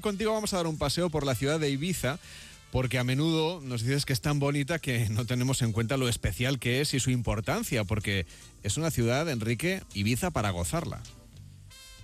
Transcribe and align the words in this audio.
Contigo 0.00 0.32
vamos 0.32 0.52
a 0.52 0.58
dar 0.58 0.66
un 0.66 0.78
paseo 0.78 1.10
por 1.10 1.24
la 1.24 1.34
ciudad 1.34 1.60
de 1.60 1.70
Ibiza 1.70 2.18
porque 2.70 2.98
a 2.98 3.04
menudo 3.04 3.60
nos 3.60 3.82
dices 3.82 4.04
que 4.04 4.12
es 4.12 4.20
tan 4.20 4.38
bonita 4.38 4.78
que 4.78 5.08
no 5.08 5.26
tenemos 5.26 5.62
en 5.62 5.72
cuenta 5.72 5.96
lo 5.96 6.08
especial 6.08 6.58
que 6.58 6.80
es 6.80 6.94
y 6.94 7.00
su 7.00 7.10
importancia, 7.10 7.84
porque 7.84 8.26
es 8.62 8.76
una 8.76 8.90
ciudad, 8.90 9.28
Enrique, 9.28 9.82
Ibiza 9.94 10.30
para 10.30 10.50
gozarla. 10.50 11.00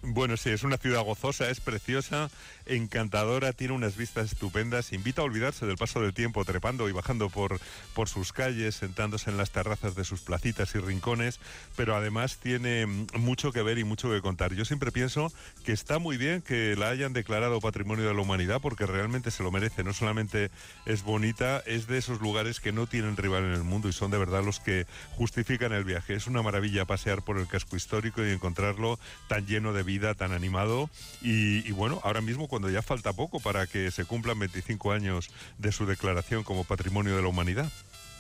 Bueno, 0.08 0.36
sí, 0.36 0.50
es 0.50 0.62
una 0.62 0.78
ciudad 0.78 1.02
gozosa, 1.02 1.50
es 1.50 1.58
preciosa, 1.58 2.30
encantadora, 2.64 3.52
tiene 3.52 3.74
unas 3.74 3.96
vistas 3.96 4.30
estupendas, 4.30 4.92
invita 4.92 5.20
a 5.20 5.24
olvidarse 5.24 5.66
del 5.66 5.76
paso 5.76 6.00
del 6.00 6.14
tiempo 6.14 6.44
trepando 6.44 6.88
y 6.88 6.92
bajando 6.92 7.28
por, 7.28 7.58
por 7.92 8.08
sus 8.08 8.32
calles, 8.32 8.76
sentándose 8.76 9.30
en 9.30 9.36
las 9.36 9.50
terrazas 9.50 9.96
de 9.96 10.04
sus 10.04 10.20
placitas 10.20 10.72
y 10.76 10.78
rincones, 10.78 11.40
pero 11.74 11.96
además 11.96 12.36
tiene 12.36 12.86
mucho 12.86 13.50
que 13.50 13.62
ver 13.62 13.78
y 13.78 13.84
mucho 13.84 14.08
que 14.08 14.22
contar. 14.22 14.54
Yo 14.54 14.64
siempre 14.64 14.92
pienso 14.92 15.32
que 15.64 15.72
está 15.72 15.98
muy 15.98 16.16
bien 16.16 16.40
que 16.40 16.76
la 16.76 16.88
hayan 16.88 17.12
declarado 17.12 17.60
Patrimonio 17.60 18.06
de 18.06 18.14
la 18.14 18.20
Humanidad 18.20 18.60
porque 18.60 18.86
realmente 18.86 19.32
se 19.32 19.42
lo 19.42 19.50
merece, 19.50 19.82
no 19.82 19.92
solamente 19.92 20.52
es 20.84 21.02
bonita, 21.02 21.64
es 21.66 21.88
de 21.88 21.98
esos 21.98 22.20
lugares 22.20 22.60
que 22.60 22.70
no 22.70 22.86
tienen 22.86 23.16
rival 23.16 23.42
en 23.42 23.54
el 23.54 23.64
mundo 23.64 23.88
y 23.88 23.92
son 23.92 24.12
de 24.12 24.18
verdad 24.18 24.44
los 24.44 24.60
que 24.60 24.86
justifican 25.16 25.72
el 25.72 25.82
viaje. 25.82 26.14
Es 26.14 26.28
una 26.28 26.42
maravilla 26.42 26.84
pasear 26.84 27.22
por 27.22 27.38
el 27.38 27.48
casco 27.48 27.74
histórico 27.74 28.24
y 28.24 28.30
encontrarlo 28.30 29.00
tan 29.26 29.46
lleno 29.46 29.72
de 29.72 29.82
vida, 29.82 29.95
tan 30.14 30.32
animado. 30.32 30.90
Y, 31.22 31.70
bueno, 31.72 32.00
ahora 32.04 32.20
mismo 32.20 32.48
cuando 32.48 32.70
ya 32.70 32.82
falta 32.82 33.12
poco 33.12 33.40
para 33.40 33.66
que 33.66 33.90
se 33.90 34.04
cumplan 34.04 34.38
25 34.38 34.92
años 34.92 35.30
de 35.58 35.72
su 35.72 35.86
declaración 35.86 36.44
como 36.44 36.64
Patrimonio 36.64 37.16
de 37.16 37.22
la 37.22 37.28
Humanidad. 37.28 37.70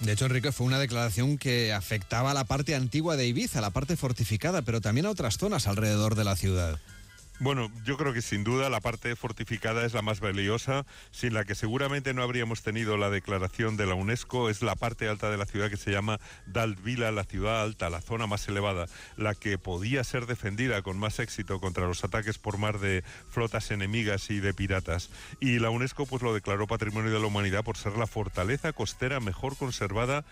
De 0.00 0.12
hecho, 0.12 0.26
Enrique, 0.26 0.52
fue 0.52 0.66
una 0.66 0.78
declaración 0.78 1.38
que 1.38 1.72
afectaba 1.72 2.32
a 2.32 2.34
la 2.34 2.44
parte 2.44 2.74
antigua 2.74 3.16
de 3.16 3.26
Ibiza, 3.26 3.62
la 3.62 3.70
parte 3.70 3.96
fortificada, 3.96 4.62
pero 4.62 4.80
también 4.80 5.06
a 5.06 5.10
otras 5.10 5.38
zonas 5.38 5.66
alrededor 5.66 6.16
de 6.16 6.24
la 6.24 6.36
ciudad. 6.36 6.78
Bueno, 7.38 7.70
yo 7.84 7.98
creo 7.98 8.14
que 8.14 8.22
sin 8.22 8.44
duda 8.44 8.70
la 8.70 8.80
parte 8.80 9.14
fortificada 9.14 9.84
es 9.84 9.92
la 9.92 10.00
más 10.00 10.20
valiosa, 10.20 10.86
sin 11.10 11.34
la 11.34 11.44
que 11.44 11.54
seguramente 11.54 12.14
no 12.14 12.22
habríamos 12.22 12.62
tenido 12.62 12.96
la 12.96 13.10
declaración 13.10 13.76
de 13.76 13.84
la 13.84 13.94
UNESCO. 13.94 14.48
Es 14.48 14.62
la 14.62 14.74
parte 14.74 15.06
alta 15.06 15.30
de 15.30 15.36
la 15.36 15.44
ciudad 15.44 15.68
que 15.68 15.76
se 15.76 15.90
llama 15.92 16.18
Dalvila, 16.46 17.10
la 17.10 17.24
ciudad 17.24 17.60
alta, 17.60 17.90
la 17.90 18.00
zona 18.00 18.26
más 18.26 18.48
elevada, 18.48 18.86
la 19.18 19.34
que 19.34 19.58
podía 19.58 20.02
ser 20.02 20.24
defendida 20.24 20.80
con 20.80 20.98
más 20.98 21.18
éxito 21.18 21.60
contra 21.60 21.86
los 21.86 22.04
ataques 22.04 22.38
por 22.38 22.56
mar 22.56 22.78
de 22.78 23.04
flotas 23.28 23.70
enemigas 23.70 24.30
y 24.30 24.40
de 24.40 24.54
piratas. 24.54 25.10
Y 25.38 25.58
la 25.58 25.68
UNESCO 25.68 26.06
pues 26.06 26.22
lo 26.22 26.32
declaró 26.32 26.66
Patrimonio 26.66 27.12
de 27.12 27.20
la 27.20 27.26
Humanidad 27.26 27.64
por 27.64 27.76
ser 27.76 27.98
la 27.98 28.06
fortaleza 28.06 28.72
costera 28.72 29.20
mejor 29.20 29.58
conservada 29.58 30.24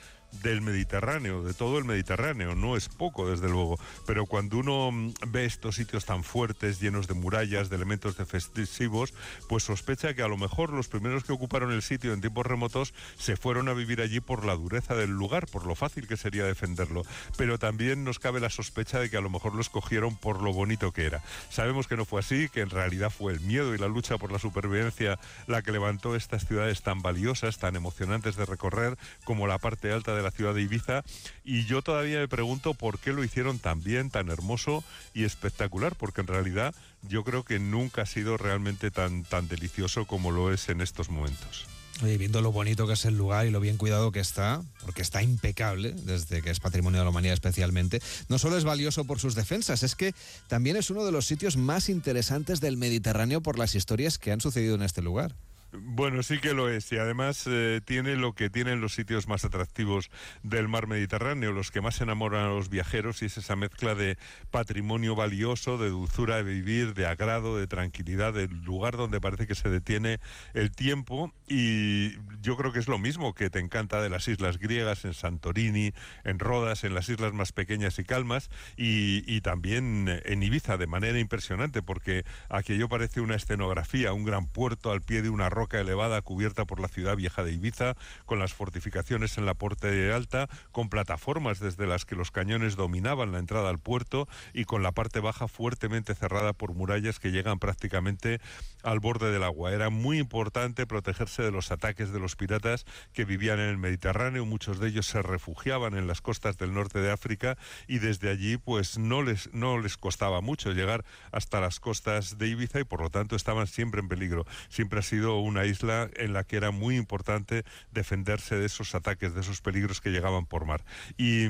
del 0.42 0.60
Mediterráneo, 0.60 1.42
de 1.42 1.54
todo 1.54 1.78
el 1.78 1.84
Mediterráneo. 1.84 2.54
No 2.54 2.76
es 2.76 2.88
poco, 2.88 3.28
desde 3.30 3.48
luego, 3.48 3.78
pero 4.06 4.26
cuando 4.26 4.58
uno 4.58 4.90
mm, 4.90 5.14
ve 5.28 5.44
estos 5.44 5.76
sitios 5.76 6.04
tan 6.04 6.24
fuertes, 6.24 6.80
llenos 6.80 7.06
de 7.06 7.14
murallas, 7.14 7.70
de 7.70 7.76
elementos 7.76 8.16
defensivos, 8.16 9.14
pues 9.48 9.64
sospecha 9.64 10.14
que 10.14 10.22
a 10.22 10.28
lo 10.28 10.36
mejor 10.36 10.70
los 10.70 10.88
primeros 10.88 11.24
que 11.24 11.32
ocuparon 11.32 11.72
el 11.72 11.82
sitio 11.82 12.12
en 12.12 12.20
tiempos 12.20 12.46
remotos 12.46 12.94
se 13.16 13.36
fueron 13.36 13.68
a 13.68 13.74
vivir 13.74 14.00
allí 14.00 14.20
por 14.20 14.44
la 14.44 14.54
dureza 14.54 14.94
del 14.94 15.10
lugar, 15.10 15.46
por 15.46 15.66
lo 15.66 15.74
fácil 15.74 16.06
que 16.06 16.16
sería 16.16 16.44
defenderlo. 16.44 17.02
Pero 17.36 17.58
también 17.58 18.04
nos 18.04 18.18
cabe 18.18 18.40
la 18.40 18.50
sospecha 18.50 18.98
de 18.98 19.10
que 19.10 19.16
a 19.16 19.20
lo 19.20 19.30
mejor 19.30 19.54
los 19.54 19.70
cogieron 19.70 20.16
por 20.16 20.42
lo 20.42 20.52
bonito 20.52 20.92
que 20.92 21.06
era. 21.06 21.22
Sabemos 21.50 21.86
que 21.86 21.96
no 21.96 22.04
fue 22.04 22.20
así, 22.20 22.48
que 22.48 22.60
en 22.60 22.70
realidad 22.70 23.10
fue 23.10 23.32
el 23.32 23.40
miedo 23.40 23.74
y 23.74 23.78
la 23.78 23.88
lucha 23.88 24.18
por 24.18 24.32
la 24.32 24.38
supervivencia 24.38 25.18
la 25.46 25.62
que 25.62 25.72
levantó 25.72 26.16
estas 26.16 26.46
ciudades 26.46 26.82
tan 26.82 27.02
valiosas, 27.02 27.58
tan 27.58 27.76
emocionantes 27.76 28.36
de 28.36 28.46
recorrer, 28.46 28.98
como 29.24 29.46
la 29.46 29.58
parte 29.58 29.92
alta 29.92 30.14
de 30.14 30.22
la 30.24 30.30
ciudad 30.30 30.54
de 30.54 30.62
Ibiza 30.62 31.04
y 31.44 31.64
yo 31.66 31.82
todavía 31.82 32.18
me 32.18 32.28
pregunto 32.28 32.74
por 32.74 32.98
qué 32.98 33.12
lo 33.12 33.22
hicieron 33.22 33.58
tan 33.58 33.82
bien, 33.82 34.10
tan 34.10 34.28
hermoso 34.28 34.82
y 35.12 35.24
espectacular, 35.24 35.94
porque 35.96 36.22
en 36.22 36.26
realidad 36.26 36.74
yo 37.02 37.22
creo 37.22 37.44
que 37.44 37.58
nunca 37.58 38.02
ha 38.02 38.06
sido 38.06 38.36
realmente 38.36 38.90
tan, 38.90 39.24
tan 39.24 39.48
delicioso 39.48 40.06
como 40.06 40.30
lo 40.30 40.52
es 40.52 40.68
en 40.68 40.80
estos 40.80 41.10
momentos. 41.10 41.66
Oye, 42.02 42.18
viendo 42.18 42.42
lo 42.42 42.50
bonito 42.50 42.88
que 42.88 42.94
es 42.94 43.04
el 43.04 43.16
lugar 43.16 43.46
y 43.46 43.50
lo 43.50 43.60
bien 43.60 43.76
cuidado 43.76 44.10
que 44.10 44.18
está, 44.18 44.64
porque 44.82 45.02
está 45.02 45.22
impecable, 45.22 45.92
desde 45.92 46.42
que 46.42 46.50
es 46.50 46.58
patrimonio 46.58 46.98
de 46.98 47.04
la 47.04 47.10
humanidad 47.10 47.34
especialmente, 47.34 48.02
no 48.28 48.38
solo 48.38 48.58
es 48.58 48.64
valioso 48.64 49.04
por 49.04 49.20
sus 49.20 49.36
defensas, 49.36 49.84
es 49.84 49.94
que 49.94 50.12
también 50.48 50.76
es 50.76 50.90
uno 50.90 51.04
de 51.04 51.12
los 51.12 51.26
sitios 51.26 51.56
más 51.56 51.88
interesantes 51.88 52.60
del 52.60 52.76
Mediterráneo 52.76 53.42
por 53.42 53.60
las 53.60 53.76
historias 53.76 54.18
que 54.18 54.32
han 54.32 54.40
sucedido 54.40 54.74
en 54.74 54.82
este 54.82 55.02
lugar. 55.02 55.36
Bueno, 55.76 56.22
sí 56.22 56.38
que 56.38 56.54
lo 56.54 56.68
es 56.68 56.92
y 56.92 56.98
además 56.98 57.44
eh, 57.48 57.80
tiene 57.84 58.14
lo 58.14 58.32
que 58.32 58.48
tienen 58.48 58.80
los 58.80 58.94
sitios 58.94 59.26
más 59.26 59.44
atractivos 59.44 60.08
del 60.44 60.68
mar 60.68 60.86
Mediterráneo, 60.86 61.52
los 61.52 61.72
que 61.72 61.80
más 61.80 62.00
enamoran 62.00 62.44
a 62.44 62.48
los 62.48 62.68
viajeros 62.68 63.22
y 63.22 63.26
es 63.26 63.38
esa 63.38 63.56
mezcla 63.56 63.96
de 63.96 64.16
patrimonio 64.52 65.16
valioso, 65.16 65.76
de 65.76 65.88
dulzura 65.88 66.36
de 66.36 66.44
vivir, 66.44 66.94
de 66.94 67.06
agrado, 67.06 67.58
de 67.58 67.66
tranquilidad, 67.66 68.34
del 68.34 68.62
lugar 68.62 68.96
donde 68.96 69.20
parece 69.20 69.48
que 69.48 69.56
se 69.56 69.68
detiene 69.68 70.20
el 70.52 70.70
tiempo 70.70 71.32
y 71.48 72.12
yo 72.40 72.56
creo 72.56 72.72
que 72.72 72.78
es 72.78 72.88
lo 72.88 72.98
mismo 72.98 73.34
que 73.34 73.50
te 73.50 73.58
encanta 73.58 74.00
de 74.00 74.10
las 74.10 74.28
islas 74.28 74.58
griegas, 74.58 75.04
en 75.04 75.14
Santorini, 75.14 75.92
en 76.22 76.38
Rodas, 76.38 76.84
en 76.84 76.94
las 76.94 77.08
islas 77.08 77.32
más 77.32 77.52
pequeñas 77.52 77.98
y 77.98 78.04
calmas 78.04 78.48
y, 78.76 79.24
y 79.26 79.40
también 79.40 80.20
en 80.24 80.42
Ibiza 80.42 80.76
de 80.76 80.86
manera 80.86 81.18
impresionante 81.18 81.82
porque 81.82 82.24
aquello 82.48 82.88
parece 82.88 83.20
una 83.20 83.34
escenografía, 83.34 84.12
un 84.12 84.24
gran 84.24 84.46
puerto 84.46 84.92
al 84.92 85.02
pie 85.02 85.22
de 85.22 85.30
una 85.30 85.50
roca 85.50 85.63
elevada 85.72 86.22
cubierta 86.22 86.64
por 86.64 86.80
la 86.80 86.88
ciudad 86.88 87.16
vieja 87.16 87.42
de 87.42 87.52
Ibiza, 87.52 87.94
con 88.26 88.38
las 88.38 88.54
fortificaciones 88.54 89.38
en 89.38 89.46
la 89.46 89.54
Porte 89.54 90.12
Alta, 90.12 90.48
con 90.72 90.88
plataformas 90.88 91.60
desde 91.60 91.86
las 91.86 92.04
que 92.04 92.16
los 92.16 92.30
cañones 92.30 92.76
dominaban 92.76 93.32
la 93.32 93.38
entrada 93.38 93.70
al 93.70 93.78
puerto 93.78 94.28
y 94.52 94.64
con 94.64 94.82
la 94.82 94.92
parte 94.92 95.20
baja 95.20 95.48
fuertemente 95.48 96.14
cerrada 96.14 96.52
por 96.52 96.74
murallas 96.74 97.18
que 97.18 97.30
llegan 97.30 97.58
prácticamente 97.58 98.40
al 98.82 99.00
borde 99.00 99.32
del 99.32 99.44
agua. 99.44 99.72
Era 99.72 99.90
muy 99.90 100.18
importante 100.18 100.86
protegerse 100.86 101.42
de 101.42 101.50
los 101.50 101.70
ataques 101.70 102.12
de 102.12 102.20
los 102.20 102.36
piratas 102.36 102.84
que 103.12 103.24
vivían 103.24 103.58
en 103.58 103.68
el 103.68 103.78
Mediterráneo, 103.78 104.44
muchos 104.44 104.78
de 104.78 104.88
ellos 104.88 105.06
se 105.06 105.22
refugiaban 105.22 105.94
en 105.94 106.06
las 106.06 106.20
costas 106.20 106.58
del 106.58 106.74
norte 106.74 107.00
de 107.00 107.10
África 107.10 107.56
y 107.86 107.98
desde 107.98 108.30
allí 108.30 108.56
pues 108.56 108.98
no 108.98 109.22
les, 109.22 109.52
no 109.52 109.78
les 109.78 109.96
costaba 109.96 110.40
mucho 110.40 110.72
llegar 110.72 111.04
hasta 111.32 111.60
las 111.60 111.80
costas 111.80 112.38
de 112.38 112.48
Ibiza 112.48 112.80
y 112.80 112.84
por 112.84 113.00
lo 113.00 113.10
tanto 113.10 113.36
estaban 113.36 113.66
siempre 113.66 114.00
en 114.00 114.08
peligro. 114.08 114.46
Siempre 114.68 114.98
ha 114.98 115.02
sido 115.02 115.38
un 115.38 115.53
una 115.54 115.66
isla 115.66 116.10
en 116.16 116.32
la 116.32 116.42
que 116.42 116.56
era 116.56 116.72
muy 116.72 116.96
importante 116.96 117.64
defenderse 117.92 118.56
de 118.56 118.66
esos 118.66 118.96
ataques, 118.96 119.34
de 119.34 119.40
esos 119.40 119.60
peligros 119.60 120.00
que 120.00 120.10
llegaban 120.10 120.46
por 120.46 120.66
mar. 120.66 120.84
Y, 121.16 121.46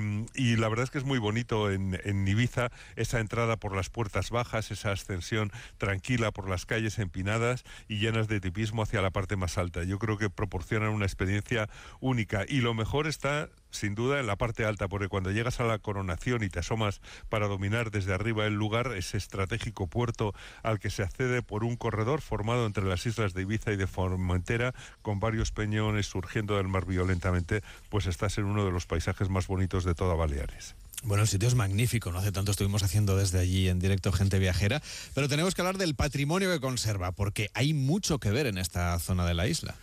la 0.56 0.68
verdad 0.68 0.84
es 0.84 0.90
que 0.90 0.98
es 0.98 1.04
muy 1.04 1.18
bonito 1.18 1.70
en, 1.70 1.98
en, 2.04 2.28
Ibiza 2.28 2.70
esa 2.96 3.20
entrada 3.20 3.56
por 3.56 3.74
las 3.74 3.88
puertas 3.88 4.30
bajas, 4.30 4.70
esa 4.70 4.92
ascensión 4.92 5.50
tranquila 5.78 6.32
por 6.32 6.48
las 6.48 6.66
calles 6.66 6.98
empinadas 6.98 7.64
y 7.88 7.98
llenas 7.98 8.28
de 8.28 8.40
tipismo 8.40 8.82
hacia 8.82 9.00
la 9.00 9.10
parte 9.10 9.36
más 9.36 9.56
alta. 9.56 9.84
Yo 9.84 9.98
creo 9.98 10.18
que 10.18 10.28
proporcionan 10.28 10.90
una 10.90 11.06
experiencia 11.06 11.70
única 12.00 12.44
y 12.46 12.60
lo 12.60 12.74
mejor 12.74 13.06
está 13.06 13.48
sin 13.74 13.94
duda 13.94 14.20
en 14.20 14.26
la 14.26 14.36
parte 14.36 14.64
alta, 14.64 14.88
porque 14.88 15.08
cuando 15.08 15.30
llegas 15.30 15.60
a 15.60 15.64
la 15.64 15.78
coronación 15.78 16.42
y 16.42 16.48
te 16.48 16.60
asomas 16.60 17.00
para 17.28 17.48
dominar 17.48 17.90
desde 17.90 18.14
arriba 18.14 18.46
el 18.46 18.54
lugar, 18.54 18.92
ese 18.96 19.16
estratégico 19.16 19.86
puerto 19.86 20.34
al 20.62 20.78
que 20.78 20.90
se 20.90 21.02
accede 21.02 21.42
por 21.42 21.64
un 21.64 21.76
corredor 21.76 22.20
formado 22.20 22.66
entre 22.66 22.84
las 22.84 23.06
islas 23.06 23.34
de 23.34 23.42
Ibiza 23.42 23.72
y 23.72 23.76
de 23.76 23.86
Formentera, 23.86 24.74
con 25.02 25.20
varios 25.20 25.52
peñones 25.52 26.06
surgiendo 26.06 26.56
del 26.56 26.68
mar 26.68 26.86
violentamente, 26.86 27.62
pues 27.88 28.06
estás 28.06 28.38
en 28.38 28.44
uno 28.44 28.64
de 28.64 28.70
los 28.70 28.86
paisajes 28.86 29.28
más 29.28 29.46
bonitos 29.46 29.84
de 29.84 29.94
toda 29.94 30.14
Baleares. 30.14 30.74
Bueno, 31.02 31.22
el 31.22 31.28
sitio 31.28 31.48
es 31.48 31.54
magnífico, 31.54 32.10
no 32.12 32.18
hace 32.18 32.32
tanto 32.32 32.50
estuvimos 32.50 32.82
haciendo 32.82 33.16
desde 33.16 33.38
allí 33.38 33.68
en 33.68 33.78
directo 33.78 34.10
gente 34.10 34.38
viajera, 34.38 34.80
pero 35.12 35.28
tenemos 35.28 35.54
que 35.54 35.60
hablar 35.60 35.76
del 35.76 35.94
patrimonio 35.94 36.50
que 36.50 36.60
conserva, 36.60 37.12
porque 37.12 37.50
hay 37.52 37.74
mucho 37.74 38.18
que 38.18 38.30
ver 38.30 38.46
en 38.46 38.56
esta 38.56 38.98
zona 38.98 39.26
de 39.26 39.34
la 39.34 39.46
isla. 39.46 39.74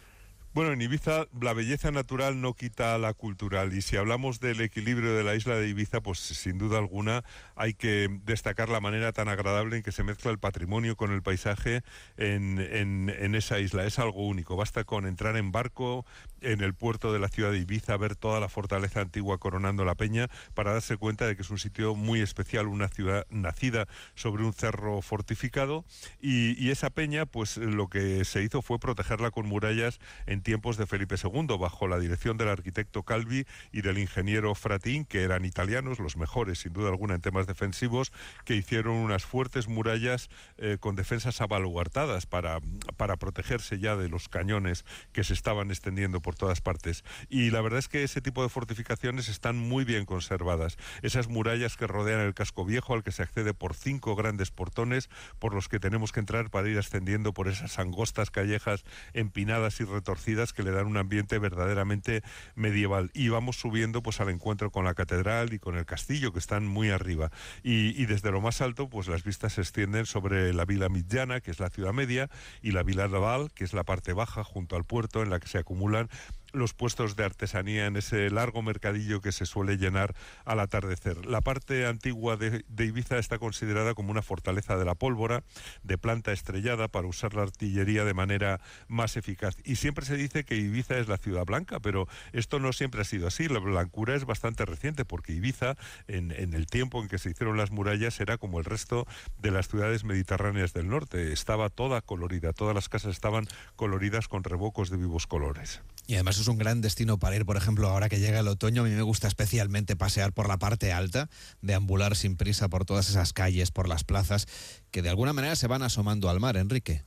Bueno, 0.53 0.73
en 0.73 0.81
Ibiza 0.81 1.27
la 1.39 1.53
belleza 1.53 1.91
natural 1.91 2.41
no 2.41 2.55
quita 2.55 2.97
la 2.97 3.13
cultural 3.13 3.71
y 3.73 3.81
si 3.81 3.95
hablamos 3.95 4.41
del 4.41 4.59
equilibrio 4.59 5.15
de 5.15 5.23
la 5.23 5.33
isla 5.35 5.55
de 5.55 5.69
Ibiza, 5.69 6.01
pues 6.01 6.19
sin 6.19 6.57
duda 6.57 6.77
alguna 6.77 7.23
hay 7.55 7.73
que 7.73 8.09
destacar 8.25 8.67
la 8.67 8.81
manera 8.81 9.13
tan 9.13 9.29
agradable 9.29 9.77
en 9.77 9.83
que 9.83 9.93
se 9.93 10.03
mezcla 10.03 10.29
el 10.29 10.39
patrimonio 10.39 10.97
con 10.97 11.13
el 11.13 11.21
paisaje 11.21 11.83
en, 12.17 12.59
en, 12.59 13.33
esa 13.33 13.59
isla. 13.59 13.85
Es 13.85 13.97
algo 13.97 14.27
único. 14.27 14.57
Basta 14.57 14.83
con 14.83 15.05
entrar 15.05 15.37
en 15.37 15.53
barco 15.53 16.05
en 16.41 16.59
el 16.59 16.73
puerto 16.73 17.13
de 17.13 17.19
la 17.19 17.29
ciudad 17.29 17.51
de 17.51 17.59
Ibiza, 17.59 17.95
ver 17.95 18.17
toda 18.17 18.41
la 18.41 18.49
fortaleza 18.49 18.99
antigua 18.99 19.37
coronando 19.37 19.85
la 19.85 19.95
peña 19.95 20.27
para 20.53 20.73
darse 20.73 20.97
cuenta 20.97 21.27
de 21.27 21.37
que 21.37 21.43
es 21.43 21.49
un 21.49 21.59
sitio 21.59 21.95
muy 21.95 22.19
especial, 22.19 22.67
una 22.67 22.89
ciudad 22.89 23.25
nacida 23.29 23.87
sobre 24.15 24.43
un 24.43 24.51
cerro 24.51 25.01
fortificado 25.01 25.85
y, 26.19 26.61
y 26.61 26.71
esa 26.71 26.89
peña, 26.89 27.25
pues 27.25 27.55
lo 27.55 27.87
que 27.87 28.25
se 28.25 28.43
hizo 28.43 28.61
fue 28.61 28.79
protegerla 28.79 29.31
con 29.31 29.47
murallas 29.47 30.01
en 30.25 30.40
tiempos 30.41 30.77
de 30.77 30.87
Felipe 30.87 31.15
II, 31.21 31.57
bajo 31.59 31.87
la 31.87 31.99
dirección 31.99 32.37
del 32.37 32.49
arquitecto 32.49 33.03
Calvi 33.03 33.45
y 33.71 33.81
del 33.81 33.97
ingeniero 33.97 34.55
Fratín, 34.55 35.05
que 35.05 35.23
eran 35.23 35.45
italianos, 35.45 35.99
los 35.99 36.17
mejores 36.17 36.59
sin 36.59 36.73
duda 36.73 36.89
alguna 36.89 37.15
en 37.15 37.21
temas 37.21 37.47
defensivos, 37.47 38.11
que 38.45 38.55
hicieron 38.55 38.95
unas 38.95 39.25
fuertes 39.25 39.67
murallas 39.67 40.29
eh, 40.57 40.77
con 40.79 40.95
defensas 40.95 41.41
abaluartadas 41.41 42.25
para, 42.25 42.59
para 42.97 43.17
protegerse 43.17 43.79
ya 43.79 43.95
de 43.95 44.09
los 44.09 44.29
cañones 44.29 44.85
que 45.11 45.23
se 45.23 45.33
estaban 45.33 45.69
extendiendo 45.69 46.21
por 46.21 46.35
todas 46.35 46.61
partes. 46.61 47.03
Y 47.29 47.51
la 47.51 47.61
verdad 47.61 47.79
es 47.79 47.87
que 47.87 48.03
ese 48.03 48.21
tipo 48.21 48.43
de 48.43 48.49
fortificaciones 48.49 49.29
están 49.29 49.57
muy 49.57 49.85
bien 49.85 50.05
conservadas. 50.05 50.77
Esas 51.01 51.27
murallas 51.27 51.77
que 51.77 51.87
rodean 51.87 52.21
el 52.21 52.33
casco 52.33 52.65
viejo 52.65 52.93
al 52.93 53.03
que 53.03 53.11
se 53.11 53.23
accede 53.23 53.53
por 53.53 53.75
cinco 53.75 54.15
grandes 54.15 54.51
portones 54.51 55.09
por 55.39 55.53
los 55.53 55.67
que 55.67 55.79
tenemos 55.79 56.11
que 56.11 56.19
entrar 56.19 56.49
para 56.49 56.69
ir 56.69 56.77
ascendiendo 56.77 57.33
por 57.33 57.47
esas 57.47 57.79
angostas 57.79 58.31
callejas 58.31 58.83
empinadas 59.13 59.79
y 59.79 59.83
retorcidas 59.83 60.30
que 60.53 60.63
le 60.63 60.71
dan 60.71 60.87
un 60.87 60.97
ambiente 60.97 61.39
verdaderamente 61.39 62.23
medieval. 62.55 63.11
Y 63.13 63.29
vamos 63.29 63.57
subiendo 63.57 64.01
pues 64.01 64.19
al 64.19 64.29
encuentro 64.29 64.71
con 64.71 64.85
la 64.85 64.93
catedral 64.93 65.53
y 65.53 65.59
con 65.59 65.77
el 65.77 65.85
castillo 65.85 66.33
que 66.33 66.39
están 66.39 66.65
muy 66.65 66.89
arriba. 66.89 67.31
Y, 67.63 68.05
desde 68.05 68.31
lo 68.31 68.41
más 68.41 68.61
alto 68.61 68.89
pues 68.89 69.07
las 69.07 69.23
vistas 69.23 69.53
se 69.53 69.61
extienden 69.61 70.05
sobre 70.05 70.53
la 70.53 70.65
Vila 70.65 70.89
Midjana, 70.89 71.39
que 71.39 71.51
es 71.51 71.59
la 71.59 71.69
ciudad 71.69 71.93
media, 71.93 72.29
y 72.61 72.71
la 72.71 72.83
Vila 72.83 73.07
Naval, 73.07 73.51
que 73.53 73.63
es 73.63 73.73
la 73.73 73.83
parte 73.83 74.13
baja 74.13 74.43
junto 74.43 74.75
al 74.75 74.83
puerto 74.83 75.21
en 75.21 75.29
la 75.29 75.39
que 75.39 75.47
se 75.47 75.57
acumulan 75.57 76.09
los 76.53 76.73
puestos 76.73 77.15
de 77.15 77.25
artesanía 77.25 77.85
en 77.85 77.97
ese 77.97 78.29
largo 78.29 78.61
mercadillo 78.61 79.21
que 79.21 79.31
se 79.31 79.45
suele 79.45 79.77
llenar 79.77 80.15
al 80.45 80.59
atardecer. 80.59 81.25
La 81.25 81.41
parte 81.41 81.85
antigua 81.85 82.37
de, 82.37 82.63
Ibiza 82.77 83.17
está 83.17 83.37
considerada 83.37 83.93
como 83.93 84.11
una 84.11 84.21
fortaleza 84.21 84.77
de 84.77 84.85
la 84.85 84.95
pólvora, 84.95 85.43
de 85.83 85.97
planta 85.97 86.31
estrellada 86.31 86.87
para 86.87 87.07
usar 87.07 87.33
la 87.33 87.43
artillería 87.43 88.03
de 88.05 88.13
manera 88.13 88.59
más 88.87 89.17
eficaz. 89.17 89.55
Y 89.63 89.75
siempre 89.75 90.05
se 90.05 90.17
dice 90.17 90.43
que 90.43 90.55
Ibiza 90.55 90.97
es 90.97 91.07
la 91.07 91.17
ciudad 91.17 91.45
blanca, 91.45 91.79
pero 91.79 92.07
esto 92.33 92.59
no 92.59 92.73
siempre 92.73 93.01
ha 93.01 93.05
sido 93.05 93.27
así. 93.27 93.47
La 93.47 93.59
blancura 93.59 94.15
es 94.15 94.25
bastante 94.25 94.65
reciente 94.65 95.05
porque 95.05 95.33
Ibiza, 95.33 95.75
en, 96.07 96.31
el 96.31 96.65
tiempo 96.67 97.01
en 97.01 97.07
que 97.07 97.17
se 97.17 97.29
hicieron 97.29 97.57
las 97.57 97.71
murallas, 97.71 98.19
era 98.19 98.37
como 98.37 98.59
el 98.59 98.65
resto 98.65 99.07
de 99.39 99.51
las 99.51 99.67
ciudades 99.67 100.03
mediterráneas 100.03 100.73
del 100.73 100.89
norte. 100.89 101.31
Estaba 101.31 101.69
toda 101.69 102.01
colorida, 102.01 102.53
todas 102.53 102.75
las 102.75 102.89
casas 102.89 103.13
estaban 103.13 103.47
coloridas 103.75 104.27
con 104.27 104.43
revocos 104.43 104.89
de 104.89 104.97
vivos 104.97 105.27
colores. 105.27 105.81
Y 106.11 106.15
además 106.15 106.37
es 106.39 106.49
un 106.49 106.57
gran 106.57 106.81
destino 106.81 107.19
para 107.19 107.37
ir, 107.37 107.45
por 107.45 107.55
ejemplo, 107.55 107.87
ahora 107.87 108.09
que 108.09 108.19
llega 108.19 108.41
el 108.41 108.47
otoño, 108.49 108.81
a 108.81 108.83
mí 108.83 108.89
me 108.89 109.01
gusta 109.01 109.29
especialmente 109.29 109.95
pasear 109.95 110.33
por 110.33 110.49
la 110.49 110.59
parte 110.59 110.91
alta, 110.91 111.29
deambular 111.61 112.17
sin 112.17 112.35
prisa 112.35 112.67
por 112.67 112.83
todas 112.83 113.09
esas 113.09 113.31
calles, 113.31 113.71
por 113.71 113.87
las 113.87 114.03
plazas, 114.03 114.45
que 114.91 115.01
de 115.01 115.07
alguna 115.07 115.31
manera 115.31 115.55
se 115.55 115.67
van 115.67 115.83
asomando 115.83 116.29
al 116.29 116.41
mar, 116.41 116.57
Enrique. 116.57 117.05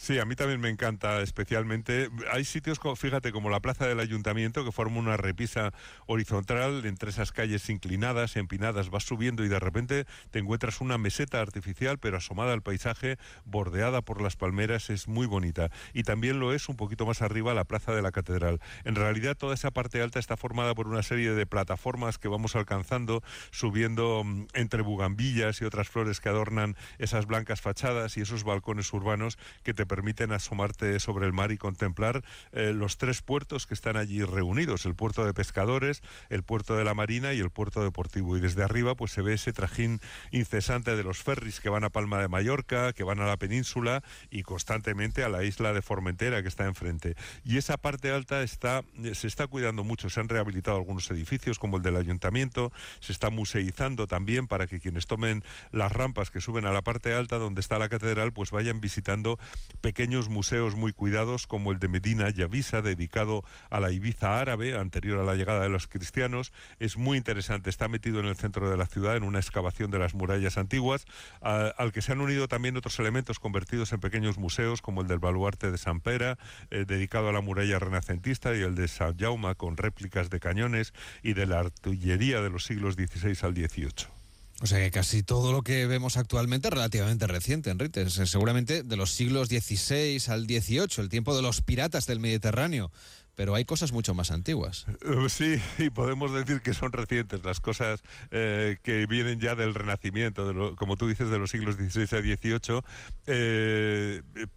Sí, 0.00 0.20
a 0.20 0.24
mí 0.24 0.36
también 0.36 0.60
me 0.60 0.68
encanta 0.68 1.20
especialmente. 1.22 2.08
Hay 2.30 2.44
sitios, 2.44 2.78
fíjate, 2.96 3.32
como 3.32 3.50
la 3.50 3.58
plaza 3.58 3.88
del 3.88 3.98
ayuntamiento, 3.98 4.64
que 4.64 4.70
forma 4.70 5.00
una 5.00 5.16
repisa 5.16 5.72
horizontal 6.06 6.86
entre 6.86 7.10
esas 7.10 7.32
calles 7.32 7.68
inclinadas, 7.68 8.36
empinadas, 8.36 8.90
vas 8.90 9.02
subiendo 9.02 9.44
y 9.44 9.48
de 9.48 9.58
repente 9.58 10.06
te 10.30 10.38
encuentras 10.38 10.80
una 10.80 10.98
meseta 10.98 11.40
artificial, 11.40 11.98
pero 11.98 12.18
asomada 12.18 12.52
al 12.52 12.62
paisaje, 12.62 13.18
bordeada 13.44 14.00
por 14.00 14.22
las 14.22 14.36
palmeras, 14.36 14.88
es 14.88 15.08
muy 15.08 15.26
bonita. 15.26 15.68
Y 15.92 16.04
también 16.04 16.38
lo 16.38 16.54
es 16.54 16.68
un 16.68 16.76
poquito 16.76 17.04
más 17.04 17.20
arriba 17.20 17.52
la 17.52 17.64
plaza 17.64 17.92
de 17.92 18.00
la 18.00 18.12
catedral. 18.12 18.60
En 18.84 18.94
realidad 18.94 19.36
toda 19.36 19.54
esa 19.54 19.72
parte 19.72 20.00
alta 20.00 20.20
está 20.20 20.36
formada 20.36 20.76
por 20.76 20.86
una 20.86 21.02
serie 21.02 21.32
de 21.32 21.44
plataformas 21.44 22.18
que 22.18 22.28
vamos 22.28 22.54
alcanzando, 22.54 23.24
subiendo 23.50 24.22
mm, 24.24 24.46
entre 24.54 24.82
bugambillas 24.82 25.60
y 25.60 25.64
otras 25.64 25.88
flores 25.88 26.20
que 26.20 26.28
adornan 26.28 26.76
esas 26.98 27.26
blancas 27.26 27.60
fachadas 27.60 28.16
y 28.16 28.20
esos 28.20 28.44
balcones 28.44 28.92
urbanos 28.92 29.38
que 29.64 29.74
te 29.74 29.87
permiten 29.88 30.32
asomarte 30.32 31.00
sobre 31.00 31.26
el 31.26 31.32
mar 31.32 31.50
y 31.50 31.58
contemplar 31.58 32.22
eh, 32.52 32.72
los 32.72 32.98
tres 32.98 33.22
puertos 33.22 33.66
que 33.66 33.74
están 33.74 33.96
allí 33.96 34.22
reunidos, 34.22 34.86
el 34.86 34.94
puerto 34.94 35.24
de 35.24 35.34
pescadores, 35.34 36.02
el 36.28 36.42
puerto 36.42 36.76
de 36.76 36.84
la 36.84 36.94
Marina 36.94 37.32
y 37.32 37.40
el 37.40 37.50
puerto 37.50 37.82
deportivo. 37.82 38.36
Y 38.36 38.40
desde 38.40 38.62
arriba 38.62 38.94
pues 38.94 39.12
se 39.12 39.22
ve 39.22 39.34
ese 39.34 39.52
trajín 39.52 40.00
incesante 40.30 40.94
de 40.94 41.02
los 41.02 41.22
ferries 41.22 41.60
que 41.60 41.68
van 41.68 41.84
a 41.84 41.90
Palma 41.90 42.20
de 42.20 42.28
Mallorca, 42.28 42.92
que 42.92 43.04
van 43.04 43.20
a 43.20 43.26
la 43.26 43.36
península 43.36 44.02
y 44.30 44.42
constantemente 44.42 45.24
a 45.24 45.28
la 45.28 45.42
isla 45.42 45.72
de 45.72 45.82
Formentera 45.82 46.42
que 46.42 46.48
está 46.48 46.66
enfrente. 46.66 47.16
Y 47.44 47.56
esa 47.56 47.76
parte 47.76 48.10
alta 48.12 48.42
está, 48.42 48.84
se 49.14 49.26
está 49.26 49.46
cuidando 49.46 49.84
mucho, 49.84 50.10
se 50.10 50.20
han 50.20 50.28
rehabilitado 50.28 50.76
algunos 50.76 51.10
edificios 51.10 51.58
como 51.58 51.78
el 51.78 51.82
del 51.82 51.96
ayuntamiento, 51.96 52.72
se 53.00 53.12
está 53.12 53.30
museizando 53.30 54.06
también 54.06 54.46
para 54.46 54.66
que 54.66 54.80
quienes 54.80 55.06
tomen 55.06 55.42
las 55.72 55.92
rampas 55.92 56.30
que 56.30 56.40
suben 56.40 56.66
a 56.66 56.72
la 56.72 56.82
parte 56.82 57.14
alta 57.14 57.38
donde 57.38 57.60
está 57.60 57.78
la 57.78 57.88
catedral 57.88 58.32
pues 58.32 58.50
vayan 58.50 58.80
visitando 58.80 59.38
pequeños 59.80 60.28
museos 60.28 60.74
muy 60.74 60.92
cuidados 60.92 61.46
como 61.46 61.72
el 61.72 61.78
de 61.78 61.88
Medina 61.88 62.30
Yavisa, 62.30 62.82
dedicado 62.82 63.44
a 63.70 63.80
la 63.80 63.90
Ibiza 63.90 64.40
árabe, 64.40 64.76
anterior 64.78 65.18
a 65.20 65.24
la 65.24 65.34
llegada 65.34 65.62
de 65.62 65.68
los 65.68 65.86
cristianos. 65.86 66.52
Es 66.78 66.96
muy 66.96 67.18
interesante, 67.18 67.70
está 67.70 67.88
metido 67.88 68.20
en 68.20 68.26
el 68.26 68.36
centro 68.36 68.70
de 68.70 68.76
la 68.76 68.86
ciudad, 68.86 69.16
en 69.16 69.22
una 69.22 69.38
excavación 69.38 69.90
de 69.90 69.98
las 69.98 70.14
murallas 70.14 70.58
antiguas, 70.58 71.06
al 71.40 71.92
que 71.92 72.02
se 72.02 72.12
han 72.12 72.20
unido 72.20 72.48
también 72.48 72.76
otros 72.76 72.98
elementos 72.98 73.38
convertidos 73.38 73.92
en 73.92 74.00
pequeños 74.00 74.38
museos, 74.38 74.82
como 74.82 75.02
el 75.02 75.08
del 75.08 75.18
baluarte 75.18 75.70
de 75.70 75.78
San 75.78 76.00
Pera, 76.00 76.38
eh, 76.70 76.84
dedicado 76.86 77.28
a 77.28 77.32
la 77.32 77.40
muralla 77.40 77.78
renacentista, 77.78 78.54
y 78.54 78.60
el 78.60 78.74
de 78.74 78.88
San 78.88 79.16
Jaume, 79.16 79.54
con 79.54 79.76
réplicas 79.76 80.30
de 80.30 80.40
cañones 80.40 80.92
y 81.22 81.34
de 81.34 81.46
la 81.46 81.60
artillería 81.60 82.40
de 82.40 82.50
los 82.50 82.64
siglos 82.64 82.94
XVI 82.94 83.36
al 83.42 83.54
XVIII. 83.54 84.17
O 84.60 84.66
sea 84.66 84.78
que 84.78 84.90
casi 84.90 85.22
todo 85.22 85.52
lo 85.52 85.62
que 85.62 85.86
vemos 85.86 86.16
actualmente 86.16 86.68
es 86.68 86.74
relativamente 86.74 87.26
reciente, 87.28 87.70
Enrique. 87.70 88.08
Seguramente 88.10 88.82
de 88.82 88.96
los 88.96 89.12
siglos 89.12 89.48
XVI 89.48 90.20
al 90.28 90.46
XVIII, 90.46 90.88
el 90.98 91.08
tiempo 91.08 91.36
de 91.36 91.42
los 91.42 91.62
piratas 91.62 92.06
del 92.06 92.18
Mediterráneo 92.18 92.90
pero 93.38 93.54
hay 93.54 93.64
cosas 93.64 93.92
mucho 93.92 94.14
más 94.14 94.32
antiguas. 94.32 94.84
Eh, 95.00 95.28
sí, 95.28 95.62
y 95.78 95.90
podemos 95.90 96.34
decir 96.34 96.60
que 96.60 96.74
son 96.74 96.90
recientes 96.90 97.44
las 97.44 97.60
cosas 97.60 98.02
eh, 98.32 98.78
que 98.82 99.06
vienen 99.06 99.38
ya 99.38 99.54
del 99.54 99.76
Renacimiento, 99.76 100.74
como 100.74 100.96
tú 100.96 101.06
dices, 101.06 101.30
de 101.30 101.38
los 101.38 101.52
siglos 101.52 101.76
XVI 101.76 102.02
a 102.02 102.20
XVIII, 102.20 102.82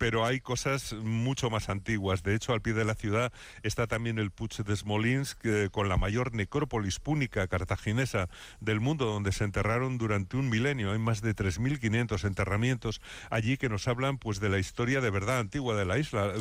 pero 0.02 0.26
hay 0.26 0.40
cosas 0.40 0.94
mucho 0.94 1.52
más 1.52 1.70
antiguas. 1.70 2.24
De 2.24 2.34
hecho, 2.34 2.54
al 2.54 2.62
pie 2.64 2.74
de 2.74 2.86
la 2.86 2.96
ciudad 2.96 3.32
está 3.62 3.86
también 3.86 4.18
el 4.18 4.32
Puig 4.32 4.50
de 4.50 4.76
Smolinsk, 4.76 5.70
con 5.70 5.90
la 5.90 5.98
mayor 5.98 6.34
necrópolis 6.34 7.00
púnica 7.00 7.48
cartaginesa 7.48 8.28
del 8.62 8.80
mundo, 8.80 9.06
donde 9.06 9.32
se 9.32 9.44
enterraron 9.44 10.00
durante 10.00 10.38
un 10.38 10.50
milenio. 10.50 10.92
Hay 10.92 10.98
más 10.98 11.22
de 11.22 11.36
3.500 11.36 12.26
enterramientos 12.26 13.00
allí 13.30 13.58
que 13.58 13.70
nos 13.70 13.88
hablan 13.88 14.18
pues 14.18 14.40
de 14.40 14.50
la 14.50 14.58
historia 14.58 15.02
de 15.02 15.12
verdad 15.12 15.38
antigua 15.38 15.76
de 15.76 15.86
la 15.86 16.00
isla, 16.00 16.34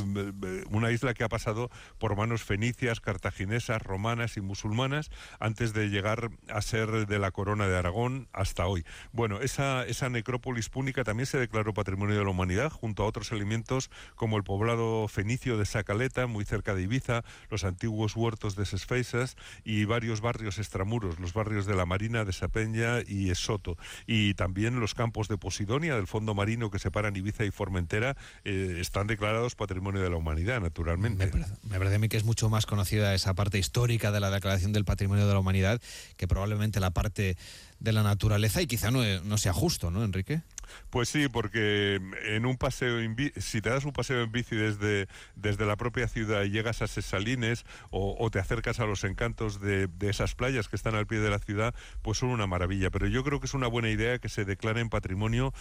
una 0.71 0.91
isla 0.91 1.13
que 1.13 1.25
ha 1.25 1.29
pasado 1.29 1.71
por 1.99 2.17
manos 2.17 2.43
fenicias, 2.43 3.01
cartaginesas, 3.01 3.83
romanas 3.83 4.39
y 4.39 4.41
musulmanas 4.41 5.11
antes 5.39 5.75
de 5.75 5.91
llegar 5.91 6.31
a 6.49 6.63
ser 6.63 7.07
de 7.07 7.19
la 7.19 7.31
corona 7.31 7.69
de 7.69 7.77
Aragón 7.77 8.27
hasta 8.33 8.67
hoy. 8.67 8.87
Bueno, 9.13 9.41
esa 9.43 10.09
necrópolis 10.09 10.71
púnica 10.71 11.05
también 11.05 11.27
se 11.27 11.37
declaró 11.37 11.75
Patrimonio 11.75 12.17
de 12.17 12.25
la 12.25 12.31
Humanidad 12.31 12.73
junto 12.73 13.03
a 13.03 13.07
otros 13.07 13.31
elementos 13.33 13.50
como 14.15 14.37
el 14.37 14.45
poblado 14.45 15.09
fenicio 15.09 15.59
de 15.59 15.67
Sacaleta, 15.67 16.27
muy 16.27 16.45
cerca 16.45 16.75
de 16.75 16.83
Ibiza, 16.83 17.23
los 17.51 17.65
antiguos 17.65 18.17
huertos 18.17 18.57
de 18.57 18.65
Sesfeisas 18.65 19.37
y 19.65 19.85
varios 19.85 20.21
barrios 20.21 20.59
extramuros, 20.59 21.19
los 21.19 21.33
barrios 21.33 21.67
de 21.67 21.75
la 21.75 21.87
Marina, 21.87 22.25
de 22.25 22.33
Sapeña 22.33 23.01
y 23.07 23.31
Esoto. 23.31 23.77
Y 24.07 24.35
también 24.35 24.81
los 24.81 24.95
campos 24.95 25.29
de 25.29 25.37
Posidonia, 25.37 25.97
del 25.97 26.07
fondo 26.07 26.35
marino 26.35 26.71
que 26.71 26.79
separan 26.79 27.17
Ibiza 27.17 27.45
y 27.45 27.51
Formentera, 27.51 28.17
eh, 28.45 28.79
están 28.81 29.07
declarados 29.07 29.55
Patrimonio 29.55 30.01
de 30.03 30.11
la 30.11 30.17
Humanidad, 30.17 30.61
naturalmente. 30.61 31.27
Me 31.63 31.79
parece, 31.79 31.97
a 31.97 31.99
mí 31.99 32.09
que 32.09 32.17
es 32.17 32.25
mucho 32.25 32.49
más 32.49 32.67
conocida 32.67 33.15
esa 33.15 33.35
parte 33.35 33.59
histórica 33.59 34.13
de 34.13 34.21
la 34.21 34.31
Declaración 34.31 34.73
del 34.73 34.85
Patrimonio 34.85 35.27
de 35.27 35.33
la 35.33 35.41
Humanidad 35.41 35.81
que 36.17 36.29
probablemente 36.29 36.81
la 36.81 36.91
parte 36.91 37.37
de 37.79 37.93
la 37.93 38.03
naturaleza 38.03 38.63
y 38.63 38.67
quizá 38.67 38.91
no, 38.91 39.03
no 39.23 39.39
sea 39.39 39.53
justo, 39.53 39.91
¿no, 39.91 40.05
Enrique? 40.05 40.43
Pues 40.91 41.09
sí, 41.09 41.29
porque 41.29 42.01
en 42.27 42.47
un 42.47 42.57
paseo, 42.57 42.99
si 43.37 43.61
te 43.61 43.71
das 43.71 43.85
un 43.85 43.93
paseo 43.93 44.23
en 44.23 44.33
bici 44.33 44.57
desde, 44.57 45.09
desde 45.37 45.67
la 45.67 45.77
propia 45.77 46.09
ciudad 46.09 46.43
y 46.43 46.51
llegas 46.51 46.83
a 46.83 46.87
Sesalines 46.87 47.65
o, 47.91 48.29
te 48.31 48.39
acercas 48.39 48.81
a 48.81 48.87
los 48.87 49.05
encantos 49.05 49.61
de, 49.61 49.89
esas 50.01 50.35
playas 50.35 50.69
que 50.69 50.77
están 50.77 50.95
al 50.95 51.07
pie 51.07 51.21
de 51.21 51.31
la 51.31 51.39
ciudad, 51.39 51.75
pues 52.03 52.19
son 52.19 52.31
una 52.31 52.47
maravilla. 52.47 52.91
Pero 52.91 53.07
yo 53.07 53.25
creo 53.25 53.41
que 53.41 53.47
es 53.47 53.55
una 53.55 53.67
buena 53.67 53.91
idea 53.91 54.19
que 54.19 54.29
se 54.29 54.45
declaren 54.45 54.89
patrimonio 54.89 55.53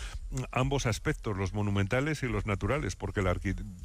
ambos 0.52 0.86
aspectos, 0.86 1.38
los 1.38 1.54
monumentales 1.54 2.24
y 2.24 2.28
los 2.28 2.46
naturales, 2.46 2.96
porque 2.96 3.22
la 3.22 3.36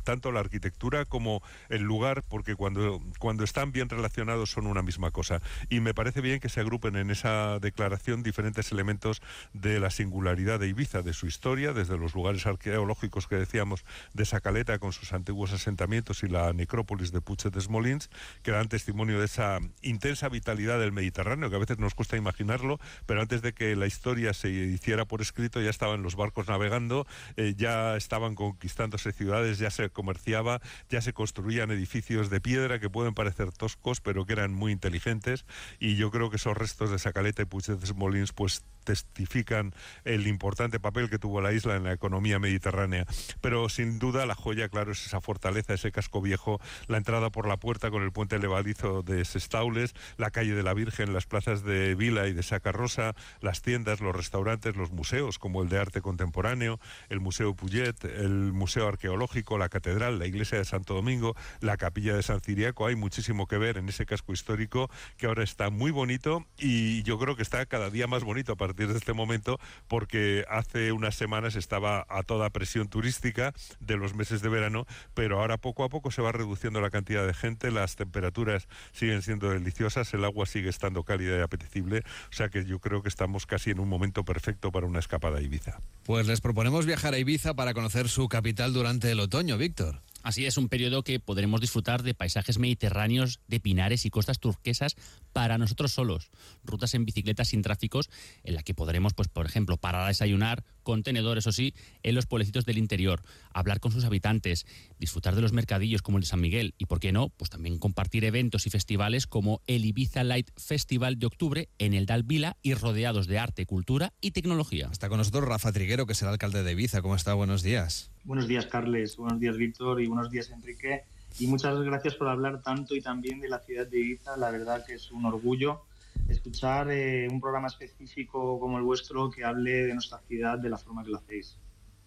tanto 0.04 0.32
la 0.32 0.40
arquitectura 0.40 1.04
como 1.04 1.42
el 1.68 1.82
lugar, 1.82 2.22
porque 2.28 2.54
cuando, 2.54 3.00
cuando 3.18 3.44
están 3.44 3.72
bien 3.72 3.88
relacionados 3.88 4.50
son 4.50 4.66
una 4.66 4.82
misma 4.82 5.10
cosa. 5.10 5.40
Y 5.68 5.80
me 5.80 5.94
parece 5.94 6.20
bien 6.20 6.40
que 6.40 6.48
se 6.48 6.60
agrupen 6.60 6.96
en 6.96 7.10
esa 7.10 7.58
declaración 7.58 8.22
diferentes 8.22 8.72
elementos 8.72 9.22
de 9.52 9.80
la 9.80 9.90
singularidad 9.90 10.60
de 10.60 10.68
Ibiza, 10.68 11.02
de 11.02 11.12
su 11.14 11.26
historia, 11.26 11.72
desde 11.72 11.96
los 11.96 12.14
lugares 12.14 12.46
arqueológicos 12.46 13.26
que 13.26 13.36
decíamos 13.36 13.84
de 14.12 14.24
Sacaleta 14.24 14.78
con 14.78 14.92
sus 14.92 15.12
antiguos 15.12 15.52
asentamientos 15.52 16.22
y 16.22 16.28
la 16.28 16.52
necrópolis 16.52 17.12
de 17.12 17.20
Puig 17.20 17.38
de 17.42 17.60
Smolins, 17.60 18.10
que 18.42 18.50
dan 18.50 18.68
testimonio 18.68 19.18
de 19.18 19.26
esa 19.26 19.60
intensa 19.82 20.28
vitalidad 20.28 20.78
del 20.78 20.92
Mediterráneo, 20.92 21.50
que 21.50 21.56
a 21.56 21.60
veces 21.60 21.78
nos 21.78 21.94
cuesta 21.94 22.16
imaginarlo, 22.16 22.78
pero 23.06 23.20
antes 23.20 23.42
de 23.42 23.52
que 23.52 23.76
la 23.76 23.86
historia 23.86 24.34
se 24.34 24.50
hiciera 24.50 25.04
por 25.04 25.20
escrito 25.20 25.60
ya 25.60 25.70
estaban 25.70 26.02
los 26.02 26.16
barcos 26.16 26.48
navegando, 26.48 27.06
eh, 27.36 27.54
ya 27.56 27.96
estaban 27.96 28.34
conquistándose 28.34 29.12
ciudades, 29.12 29.58
ya 29.58 29.70
se 29.70 29.90
comerciaba, 29.90 30.60
ya 30.88 31.00
se 31.00 31.12
construían 31.12 31.70
edificios 31.70 32.30
de 32.30 32.40
piedra 32.40 32.78
que 32.78 32.90
pueden 32.90 33.14
parecer 33.14 33.52
toscos, 33.52 34.00
pero 34.00 34.26
que 34.26 34.34
eran 34.34 34.52
muy 34.52 34.72
inteligentes, 34.72 35.44
y 35.78 35.96
yo 35.96 36.10
creo 36.10 36.30
que 36.30 36.36
esos 36.36 36.56
restos 36.56 36.90
de 36.90 36.98
Sacaleta 36.98 37.42
y 37.42 37.46
Puig 37.46 37.64
de 37.66 37.86
Smolins 37.86 38.32
pues 38.32 38.64
testifican 38.84 39.74
el 40.04 40.26
importante 40.26 40.78
papel 40.78 41.10
que 41.10 41.18
tuvo 41.18 41.40
la 41.40 41.52
isla 41.52 41.76
en 41.76 41.84
la 41.84 41.92
economía 41.92 42.38
mediterránea. 42.38 43.06
Pero 43.40 43.68
sin 43.68 43.98
duda 43.98 44.26
la 44.26 44.34
joya, 44.34 44.68
claro, 44.68 44.92
es 44.92 45.06
esa 45.06 45.20
fortaleza, 45.20 45.74
ese 45.74 45.92
casco 45.92 46.20
viejo, 46.20 46.60
la 46.86 46.98
entrada 46.98 47.30
por 47.30 47.48
la 47.48 47.56
puerta 47.56 47.90
con 47.90 48.02
el 48.02 48.12
puente 48.12 48.38
levadizo 48.38 49.02
de 49.02 49.24
Sestaules, 49.24 49.94
la 50.16 50.30
calle 50.30 50.54
de 50.54 50.62
la 50.62 50.74
Virgen, 50.74 51.12
las 51.12 51.26
plazas 51.26 51.64
de 51.64 51.94
Vila 51.94 52.28
y 52.28 52.32
de 52.32 52.42
Sacarrosa, 52.42 53.14
las 53.40 53.62
tiendas, 53.62 54.00
los 54.00 54.14
restaurantes, 54.14 54.76
los 54.76 54.92
museos, 54.92 55.38
como 55.38 55.62
el 55.62 55.68
de 55.68 55.78
arte 55.78 56.00
contemporáneo, 56.00 56.78
el 57.08 57.20
Museo 57.20 57.54
Puyet, 57.54 58.04
el 58.04 58.52
Museo 58.52 58.86
Arqueológico, 58.88 59.58
la 59.58 59.68
Catedral, 59.68 60.18
la 60.18 60.26
Iglesia 60.26 60.58
de 60.58 60.64
Santo 60.64 60.94
Domingo, 60.94 61.34
la 61.60 61.76
Capilla 61.76 62.14
de 62.14 62.22
San 62.22 62.40
Ciriaco. 62.40 62.86
Hay 62.86 62.96
muchísimo 62.96 63.46
que 63.46 63.58
ver 63.58 63.78
en 63.78 63.88
ese 63.88 64.06
casco 64.06 64.32
histórico 64.32 64.90
que 65.16 65.26
ahora 65.26 65.42
está 65.42 65.70
muy 65.70 65.90
bonito 65.90 66.44
y 66.58 67.02
yo 67.02 67.18
creo 67.18 67.36
que 67.36 67.42
está 67.42 67.64
cada 67.66 67.90
día 67.90 68.06
más 68.06 68.24
bonito 68.24 68.52
a 68.52 68.56
partir 68.56 68.73
de 68.74 68.96
este 68.96 69.12
momento 69.12 69.58
porque 69.88 70.44
hace 70.48 70.92
unas 70.92 71.14
semanas 71.14 71.56
estaba 71.56 72.06
a 72.08 72.22
toda 72.22 72.50
presión 72.50 72.88
turística 72.88 73.54
de 73.80 73.96
los 73.96 74.14
meses 74.14 74.42
de 74.42 74.48
verano, 74.48 74.86
pero 75.14 75.40
ahora 75.40 75.58
poco 75.58 75.84
a 75.84 75.88
poco 75.88 76.10
se 76.10 76.22
va 76.22 76.32
reduciendo 76.32 76.80
la 76.80 76.90
cantidad 76.90 77.26
de 77.26 77.34
gente, 77.34 77.70
las 77.70 77.96
temperaturas 77.96 78.68
siguen 78.92 79.22
siendo 79.22 79.50
deliciosas, 79.50 80.12
el 80.14 80.24
agua 80.24 80.46
sigue 80.46 80.68
estando 80.68 81.04
cálida 81.04 81.38
y 81.38 81.40
apetecible, 81.40 82.02
o 82.30 82.32
sea 82.32 82.48
que 82.48 82.64
yo 82.64 82.78
creo 82.78 83.02
que 83.02 83.08
estamos 83.08 83.46
casi 83.46 83.70
en 83.70 83.80
un 83.80 83.88
momento 83.88 84.24
perfecto 84.24 84.72
para 84.72 84.86
una 84.86 84.98
escapada 84.98 85.38
a 85.38 85.42
Ibiza. 85.42 85.80
Pues 86.04 86.26
les 86.26 86.40
proponemos 86.40 86.86
viajar 86.86 87.14
a 87.14 87.18
Ibiza 87.18 87.54
para 87.54 87.74
conocer 87.74 88.08
su 88.08 88.28
capital 88.28 88.72
durante 88.72 89.10
el 89.10 89.20
otoño, 89.20 89.56
Víctor. 89.56 90.03
Así 90.24 90.46
es, 90.46 90.56
un 90.56 90.70
periodo 90.70 91.04
que 91.04 91.20
podremos 91.20 91.60
disfrutar 91.60 92.02
de 92.02 92.14
paisajes 92.14 92.58
mediterráneos, 92.58 93.40
de 93.46 93.60
pinares 93.60 94.06
y 94.06 94.10
costas 94.10 94.40
turquesas 94.40 94.96
para 95.34 95.58
nosotros 95.58 95.92
solos, 95.92 96.30
rutas 96.64 96.94
en 96.94 97.04
bicicletas 97.04 97.48
sin 97.48 97.60
tráficos, 97.60 98.08
en 98.42 98.54
la 98.54 98.62
que 98.62 98.72
podremos, 98.72 99.12
pues, 99.12 99.28
por 99.28 99.44
ejemplo, 99.44 99.76
parar 99.76 100.04
a 100.04 100.08
desayunar, 100.08 100.64
contenedores, 100.82 101.46
o 101.46 101.52
sí, 101.52 101.74
en 102.02 102.14
los 102.14 102.24
pueblecitos 102.24 102.64
del 102.64 102.78
interior, 102.78 103.22
hablar 103.52 103.80
con 103.80 103.92
sus 103.92 104.04
habitantes, 104.04 104.64
disfrutar 104.98 105.34
de 105.34 105.42
los 105.42 105.52
mercadillos 105.52 106.00
como 106.00 106.16
el 106.16 106.22
de 106.22 106.28
San 106.28 106.40
Miguel 106.40 106.74
y, 106.78 106.86
por 106.86 107.00
qué 107.00 107.12
no, 107.12 107.28
pues 107.28 107.50
también 107.50 107.78
compartir 107.78 108.24
eventos 108.24 108.66
y 108.66 108.70
festivales 108.70 109.26
como 109.26 109.60
el 109.66 109.84
Ibiza 109.84 110.24
Light 110.24 110.50
Festival 110.56 111.18
de 111.18 111.26
octubre 111.26 111.68
en 111.78 111.92
el 111.92 112.06
Dal 112.06 112.22
Vila 112.22 112.56
y 112.62 112.72
rodeados 112.72 113.26
de 113.26 113.38
arte, 113.38 113.66
cultura 113.66 114.14
y 114.22 114.30
tecnología. 114.30 114.88
Está 114.90 115.10
con 115.10 115.18
nosotros 115.18 115.44
Rafa 115.44 115.70
Triguero, 115.70 116.06
que 116.06 116.14
el 116.18 116.28
alcalde 116.28 116.62
de 116.62 116.72
Ibiza. 116.72 117.02
¿Cómo 117.02 117.14
está? 117.14 117.34
Buenos 117.34 117.62
días. 117.62 118.13
Buenos 118.24 118.48
días, 118.48 118.66
Carles. 118.66 119.16
Buenos 119.16 119.38
días, 119.38 119.56
Víctor. 119.56 120.00
Y 120.00 120.06
buenos 120.06 120.30
días, 120.30 120.50
Enrique. 120.50 121.04
Y 121.38 121.46
muchas 121.46 121.78
gracias 121.80 122.14
por 122.14 122.28
hablar 122.28 122.62
tanto 122.62 122.94
y 122.94 123.02
también 123.02 123.38
de 123.40 123.48
la 123.48 123.58
ciudad 123.58 123.86
de 123.86 124.00
Ibiza. 124.00 124.36
La 124.38 124.50
verdad 124.50 124.84
que 124.86 124.94
es 124.94 125.10
un 125.12 125.26
orgullo 125.26 125.82
escuchar 126.28 126.90
eh, 126.90 127.28
un 127.30 127.38
programa 127.38 127.68
específico 127.68 128.58
como 128.58 128.78
el 128.78 128.84
vuestro 128.84 129.30
que 129.30 129.44
hable 129.44 129.86
de 129.86 129.92
nuestra 129.92 130.20
ciudad 130.26 130.58
de 130.58 130.70
la 130.70 130.78
forma 130.78 131.04
que 131.04 131.10
lo 131.10 131.18
hacéis. 131.18 131.58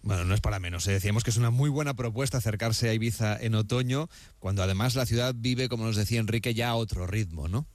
Bueno, 0.02 0.24
no 0.24 0.34
es 0.34 0.40
para 0.40 0.58
menos. 0.58 0.88
¿eh? 0.88 0.92
Decíamos 0.92 1.22
que 1.22 1.30
es 1.30 1.36
una 1.36 1.50
muy 1.50 1.70
buena 1.70 1.94
propuesta 1.94 2.38
acercarse 2.38 2.88
a 2.88 2.94
Ibiza 2.94 3.36
en 3.40 3.54
otoño, 3.54 4.08
cuando 4.40 4.62
además 4.62 4.96
la 4.96 5.06
ciudad 5.06 5.34
vive, 5.36 5.68
como 5.68 5.84
nos 5.84 5.96
decía 5.96 6.18
Enrique, 6.18 6.54
ya 6.54 6.70
a 6.70 6.74
otro 6.74 7.06
ritmo, 7.06 7.46
¿no? 7.46 7.66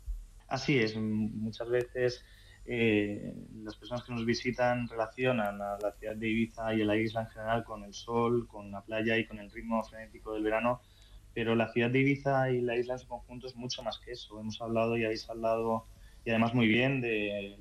Así 0.47 0.77
es. 0.77 0.95
Muchas 0.97 1.69
veces 1.69 2.23
eh, 2.65 3.33
las 3.63 3.75
personas 3.75 4.03
que 4.03 4.13
nos 4.13 4.25
visitan 4.25 4.87
relacionan 4.87 5.61
a 5.61 5.77
la 5.79 5.91
ciudad 5.91 6.15
de 6.15 6.29
Ibiza 6.29 6.73
y 6.73 6.81
a 6.81 6.85
la 6.85 6.95
isla 6.95 7.21
en 7.21 7.27
general 7.27 7.63
con 7.63 7.83
el 7.83 7.93
sol, 7.93 8.47
con 8.47 8.71
la 8.71 8.81
playa 8.81 9.17
y 9.17 9.25
con 9.25 9.39
el 9.39 9.51
ritmo 9.51 9.83
frenético 9.83 10.33
del 10.33 10.43
verano, 10.43 10.81
pero 11.33 11.55
la 11.55 11.71
ciudad 11.71 11.89
de 11.89 11.99
Ibiza 11.99 12.51
y 12.51 12.61
la 12.61 12.75
isla 12.75 12.93
en 12.93 12.99
su 12.99 13.07
conjunto 13.07 13.47
es 13.47 13.55
mucho 13.55 13.83
más 13.83 13.99
que 13.99 14.11
eso. 14.11 14.39
Hemos 14.39 14.61
hablado 14.61 14.97
y 14.97 15.03
habéis 15.03 15.29
hablado, 15.29 15.87
y 16.23 16.29
además 16.29 16.53
muy 16.53 16.67
bien, 16.67 17.01
de 17.01 17.55
eh, 17.55 17.57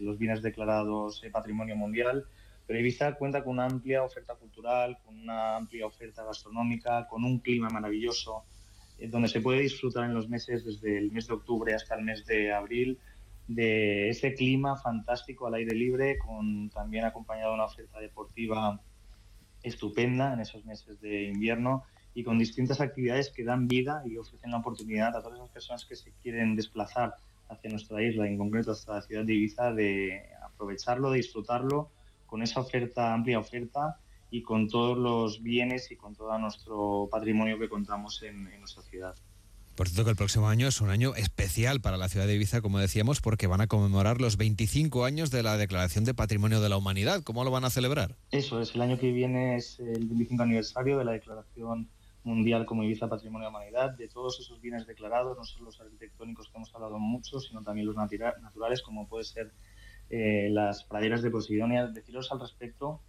los 0.00 0.18
bienes 0.18 0.42
declarados 0.42 1.22
Patrimonio 1.32 1.76
Mundial, 1.76 2.26
pero 2.66 2.78
Ibiza 2.78 3.14
cuenta 3.14 3.42
con 3.42 3.54
una 3.54 3.66
amplia 3.66 4.02
oferta 4.02 4.34
cultural, 4.34 4.98
con 5.04 5.18
una 5.18 5.56
amplia 5.56 5.86
oferta 5.86 6.24
gastronómica, 6.24 7.06
con 7.08 7.24
un 7.24 7.38
clima 7.38 7.68
maravilloso, 7.68 8.44
eh, 8.98 9.08
donde 9.08 9.28
se 9.28 9.40
puede 9.40 9.60
disfrutar 9.60 10.04
en 10.04 10.14
los 10.14 10.28
meses, 10.28 10.64
desde 10.64 10.98
el 10.98 11.10
mes 11.10 11.26
de 11.26 11.34
octubre 11.34 11.74
hasta 11.74 11.96
el 11.96 12.04
mes 12.04 12.24
de 12.26 12.52
abril, 12.52 12.98
de 13.54 14.08
ese 14.08 14.34
clima 14.34 14.76
fantástico 14.76 15.46
al 15.46 15.54
aire 15.54 15.74
libre, 15.74 16.18
con 16.18 16.70
también 16.70 17.04
acompañado 17.04 17.50
de 17.50 17.54
una 17.54 17.64
oferta 17.64 18.00
deportiva 18.00 18.80
estupenda 19.62 20.32
en 20.32 20.40
esos 20.40 20.64
meses 20.64 21.00
de 21.00 21.24
invierno 21.24 21.84
y 22.14 22.24
con 22.24 22.38
distintas 22.38 22.80
actividades 22.80 23.30
que 23.30 23.44
dan 23.44 23.68
vida 23.68 24.02
y 24.04 24.16
ofrecen 24.16 24.50
la 24.50 24.58
oportunidad 24.58 25.16
a 25.16 25.22
todas 25.22 25.38
esas 25.38 25.50
personas 25.50 25.84
que 25.84 25.96
se 25.96 26.12
quieren 26.22 26.56
desplazar 26.56 27.14
hacia 27.48 27.70
nuestra 27.70 28.02
isla, 28.02 28.26
en 28.26 28.38
concreto 28.38 28.72
hasta 28.72 28.94
la 28.94 29.02
ciudad 29.02 29.24
de 29.24 29.34
Ibiza, 29.34 29.72
de 29.72 30.22
aprovecharlo, 30.42 31.10
de 31.10 31.18
disfrutarlo 31.18 31.90
con 32.26 32.42
esa 32.42 32.60
oferta, 32.60 33.12
amplia 33.12 33.38
oferta 33.38 33.98
y 34.30 34.42
con 34.42 34.68
todos 34.68 34.96
los 34.96 35.42
bienes 35.42 35.90
y 35.90 35.96
con 35.96 36.14
todo 36.14 36.36
nuestro 36.38 37.08
patrimonio 37.10 37.58
que 37.58 37.68
contamos 37.68 38.22
en 38.22 38.44
nuestra 38.58 38.82
ciudad. 38.82 39.14
Por 39.74 39.88
cierto 39.88 40.04
que 40.04 40.10
el 40.10 40.16
próximo 40.16 40.48
año 40.48 40.68
es 40.68 40.82
un 40.82 40.90
año 40.90 41.14
especial 41.14 41.80
para 41.80 41.96
la 41.96 42.10
ciudad 42.10 42.26
de 42.26 42.34
Ibiza, 42.34 42.60
como 42.60 42.78
decíamos, 42.78 43.22
porque 43.22 43.46
van 43.46 43.62
a 43.62 43.68
conmemorar 43.68 44.20
los 44.20 44.36
25 44.36 45.06
años 45.06 45.30
de 45.30 45.42
la 45.42 45.56
Declaración 45.56 46.04
de 46.04 46.12
Patrimonio 46.12 46.60
de 46.60 46.68
la 46.68 46.76
Humanidad. 46.76 47.22
¿Cómo 47.22 47.42
lo 47.42 47.50
van 47.50 47.64
a 47.64 47.70
celebrar? 47.70 48.16
Eso 48.30 48.60
es, 48.60 48.74
el 48.74 48.82
año 48.82 48.98
que 48.98 49.12
viene 49.12 49.56
es 49.56 49.80
el 49.80 50.06
25 50.06 50.42
aniversario 50.42 50.98
de 50.98 51.06
la 51.06 51.12
Declaración 51.12 51.88
Mundial 52.22 52.66
como 52.66 52.84
Ibiza 52.84 53.08
Patrimonio 53.08 53.48
de 53.48 53.52
la 53.52 53.58
Humanidad, 53.58 53.96
de 53.96 54.08
todos 54.08 54.38
esos 54.40 54.60
bienes 54.60 54.86
declarados, 54.86 55.38
no 55.38 55.44
solo 55.44 55.64
los 55.64 55.80
arquitectónicos 55.80 56.48
que 56.48 56.56
hemos 56.58 56.74
hablado 56.74 56.98
mucho, 56.98 57.40
sino 57.40 57.62
también 57.62 57.86
los 57.86 57.96
naturales, 57.96 58.82
como 58.82 59.08
puede 59.08 59.24
ser 59.24 59.52
eh, 60.10 60.48
las 60.50 60.84
praderas 60.84 61.22
de 61.22 61.30
Posidonia. 61.30 61.86
Deciros 61.86 62.30
al 62.30 62.40
respecto 62.40 63.00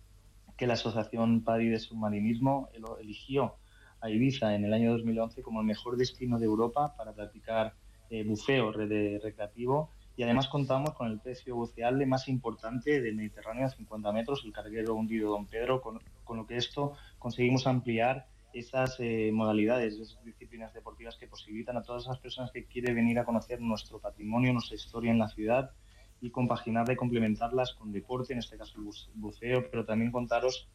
que 0.56 0.66
la 0.66 0.76
Asociación 0.76 1.44
Padi 1.44 1.68
de 1.68 1.80
Submarinismo 1.80 2.70
eligió 3.02 3.58
a 4.04 4.10
Ibiza 4.10 4.54
en 4.54 4.66
el 4.66 4.74
año 4.74 4.92
2011 4.92 5.42
como 5.42 5.62
el 5.62 5.66
mejor 5.66 5.96
destino 5.96 6.38
de 6.38 6.46
Europa 6.46 6.94
para 6.98 7.14
practicar 7.14 7.74
eh, 8.10 8.24
buceo 8.24 8.72
recreativo. 8.72 9.92
Y 10.18 10.24
además 10.24 10.50
contamos 10.50 10.94
con 10.94 11.10
el 11.10 11.22
precio 11.22 11.56
buceable 11.56 12.06
más 12.06 12.28
importante 12.28 13.02
del 13.02 13.16
Mediterráneo 13.16 13.66
a 13.66 13.70
50 13.70 14.12
metros, 14.12 14.44
el 14.46 14.52
carguero 14.52 14.94
hundido 14.94 15.32
Don 15.32 15.48
Pedro, 15.48 15.82
con, 15.82 16.00
lo 16.36 16.46
que 16.46 16.58
esto 16.58 16.94
conseguimos 17.18 17.66
ampliar 17.66 18.28
esas 18.54 18.98
eh, 19.00 19.32
modalidades, 19.34 19.96
esas 19.96 20.24
disciplinas 20.24 20.74
deportivas 20.74 21.16
que 21.16 21.28
posibilitan 21.28 21.78
a 21.78 21.82
todas 21.82 22.04
esas 22.04 22.20
personas 22.20 22.52
que 22.52 22.66
quieren 22.66 22.94
venir 22.96 23.18
a 23.20 23.26
conocer 23.26 23.62
nuestro 23.62 24.00
patrimonio, 24.00 24.52
nuestra 24.52 24.76
historia 24.76 25.12
en 25.12 25.18
la 25.18 25.30
ciudad 25.30 25.72
y 26.20 26.30
compaginarla 26.30 26.94
y 26.94 26.98
complementarlas 26.98 27.74
con 27.74 27.92
deporte, 27.92 28.34
en 28.34 28.40
este 28.40 28.58
caso 28.58 28.78
el 28.78 28.84
buceo, 29.16 29.72
pero 29.72 29.86
también 29.86 30.12
contaros 30.12 30.68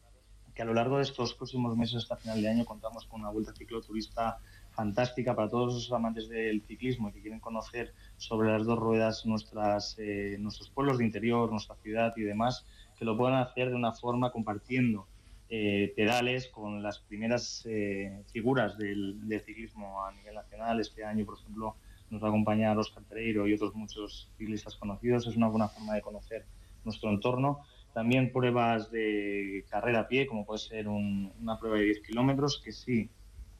que 0.59 0.63
a 0.63 0.65
lo 0.65 0.73
largo 0.73 0.97
de 0.97 1.03
estos 1.03 1.35
próximos 1.35 1.77
meses 1.77 1.95
hasta 1.95 2.17
final 2.17 2.41
de 2.41 2.49
año 2.49 2.65
contamos 2.65 3.05
con 3.05 3.21
una 3.21 3.29
vuelta 3.29 3.53
cicloturista 3.53 4.39
fantástica 4.71 5.33
para 5.33 5.47
todos 5.47 5.73
los 5.73 5.91
amantes 5.93 6.27
del 6.27 6.61
ciclismo 6.63 7.07
y 7.07 7.13
que 7.13 7.21
quieren 7.21 7.39
conocer 7.39 7.93
sobre 8.17 8.51
las 8.51 8.65
dos 8.65 8.77
ruedas 8.77 9.25
nuestras, 9.25 9.95
eh, 9.99 10.35
nuestros 10.37 10.69
pueblos 10.69 10.97
de 10.97 11.05
interior, 11.05 11.49
nuestra 11.49 11.77
ciudad 11.77 12.11
y 12.17 12.23
demás, 12.23 12.65
que 12.97 13.05
lo 13.05 13.15
puedan 13.15 13.35
hacer 13.35 13.69
de 13.69 13.75
una 13.75 13.93
forma 13.93 14.33
compartiendo 14.33 15.07
eh, 15.49 15.93
pedales 15.95 16.49
con 16.49 16.83
las 16.83 16.99
primeras 16.99 17.65
eh, 17.65 18.21
figuras 18.33 18.77
del, 18.77 19.41
ciclismo 19.45 20.03
a 20.03 20.11
nivel 20.11 20.35
nacional. 20.35 20.81
Este 20.81 21.05
año, 21.05 21.25
por 21.25 21.39
ejemplo, 21.39 21.77
nos 22.09 22.21
va 22.21 22.27
a 22.27 22.31
acompañar 22.31 22.77
Oscar 22.77 23.03
Pereiro 23.03 23.47
y 23.47 23.53
otros 23.53 23.75
muchos 23.75 24.29
ciclistas 24.37 24.75
conocidos. 24.75 25.25
Es 25.25 25.37
una 25.37 25.47
buena 25.47 25.69
forma 25.69 25.93
de 25.93 26.01
conocer 26.01 26.43
nuestro 26.83 27.11
entorno 27.11 27.61
también 27.93 28.31
pruebas 28.31 28.91
de 28.91 29.65
carrera 29.69 30.01
a 30.01 30.07
pie, 30.07 30.27
como 30.27 30.45
puede 30.45 30.59
ser 30.59 30.87
una 30.87 31.57
prueba 31.59 31.77
de 31.77 31.85
10 31.85 32.01
kilómetros, 32.01 32.61
que 32.63 32.71
sí 32.71 33.09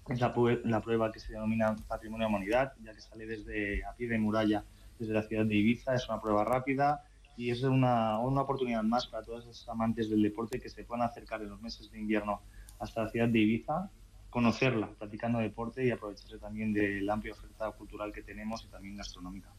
es 0.10 0.20
la, 0.20 0.82
prueba 0.82 1.12
que 1.12 1.20
se 1.20 1.34
denomina 1.34 1.76
Patrimonio 1.88 2.28
de 2.28 2.34
Humanidad, 2.34 2.74
ya 2.84 2.94
que 2.94 3.02
sale 3.02 3.28
desde 3.28 3.84
a 3.86 3.94
pie 3.94 4.08
de 4.08 4.18
muralla 4.18 4.64
desde 4.98 5.14
la 5.14 5.22
ciudad 5.24 5.46
de 5.46 5.56
Ibiza. 5.56 5.94
Es 5.94 6.10
una 6.10 6.20
prueba 6.20 6.44
rápida 6.44 7.04
y 7.38 7.52
es 7.52 7.64
una, 7.64 8.20
una 8.20 8.42
oportunidad 8.42 8.84
más 8.84 9.08
para 9.08 9.24
todos 9.24 9.46
los 9.46 9.70
amantes 9.70 10.10
del 10.10 10.24
deporte 10.24 10.60
que 10.60 10.70
se 10.70 10.84
puedan 10.84 11.06
acercar 11.06 11.42
en 11.42 11.50
los 11.50 11.62
meses 11.62 11.92
de 11.92 12.00
invierno 12.00 12.42
hasta 12.80 13.04
la 13.04 13.10
ciudad 13.10 13.28
de 13.28 13.40
Ibiza, 13.40 13.90
conocerla, 14.30 14.90
practicando 14.98 15.40
deporte 15.40 15.86
y 15.86 15.92
aprovecharse 15.92 16.38
también 16.38 16.74
de 16.74 17.02
la 17.02 17.14
amplia 17.14 17.34
oferta 17.34 17.72
cultural 17.72 18.12
que 18.12 18.24
tenemos 18.24 18.64
y 18.64 18.68
también 18.68 18.98
gastronómica. 18.98 19.50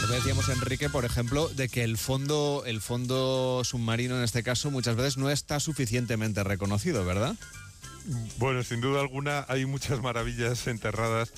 Lo 0.00 0.08
que 0.08 0.14
decíamos 0.14 0.48
Enrique, 0.48 0.88
por 0.88 1.04
ejemplo, 1.04 1.48
de 1.48 1.68
que 1.68 1.82
el 1.82 1.98
fondo, 1.98 2.62
el 2.66 2.80
fondo 2.80 3.62
submarino 3.64 4.16
en 4.16 4.24
este 4.24 4.42
caso 4.42 4.70
muchas 4.70 4.96
veces 4.96 5.16
no 5.16 5.30
está 5.30 5.58
suficientemente 5.58 6.44
reconocido, 6.44 7.04
¿verdad? 7.04 7.34
Bueno, 8.38 8.62
sin 8.62 8.80
duda 8.80 9.00
alguna 9.00 9.44
hay 9.48 9.66
muchas 9.66 10.00
maravillas 10.00 10.66
enterradas, 10.68 11.32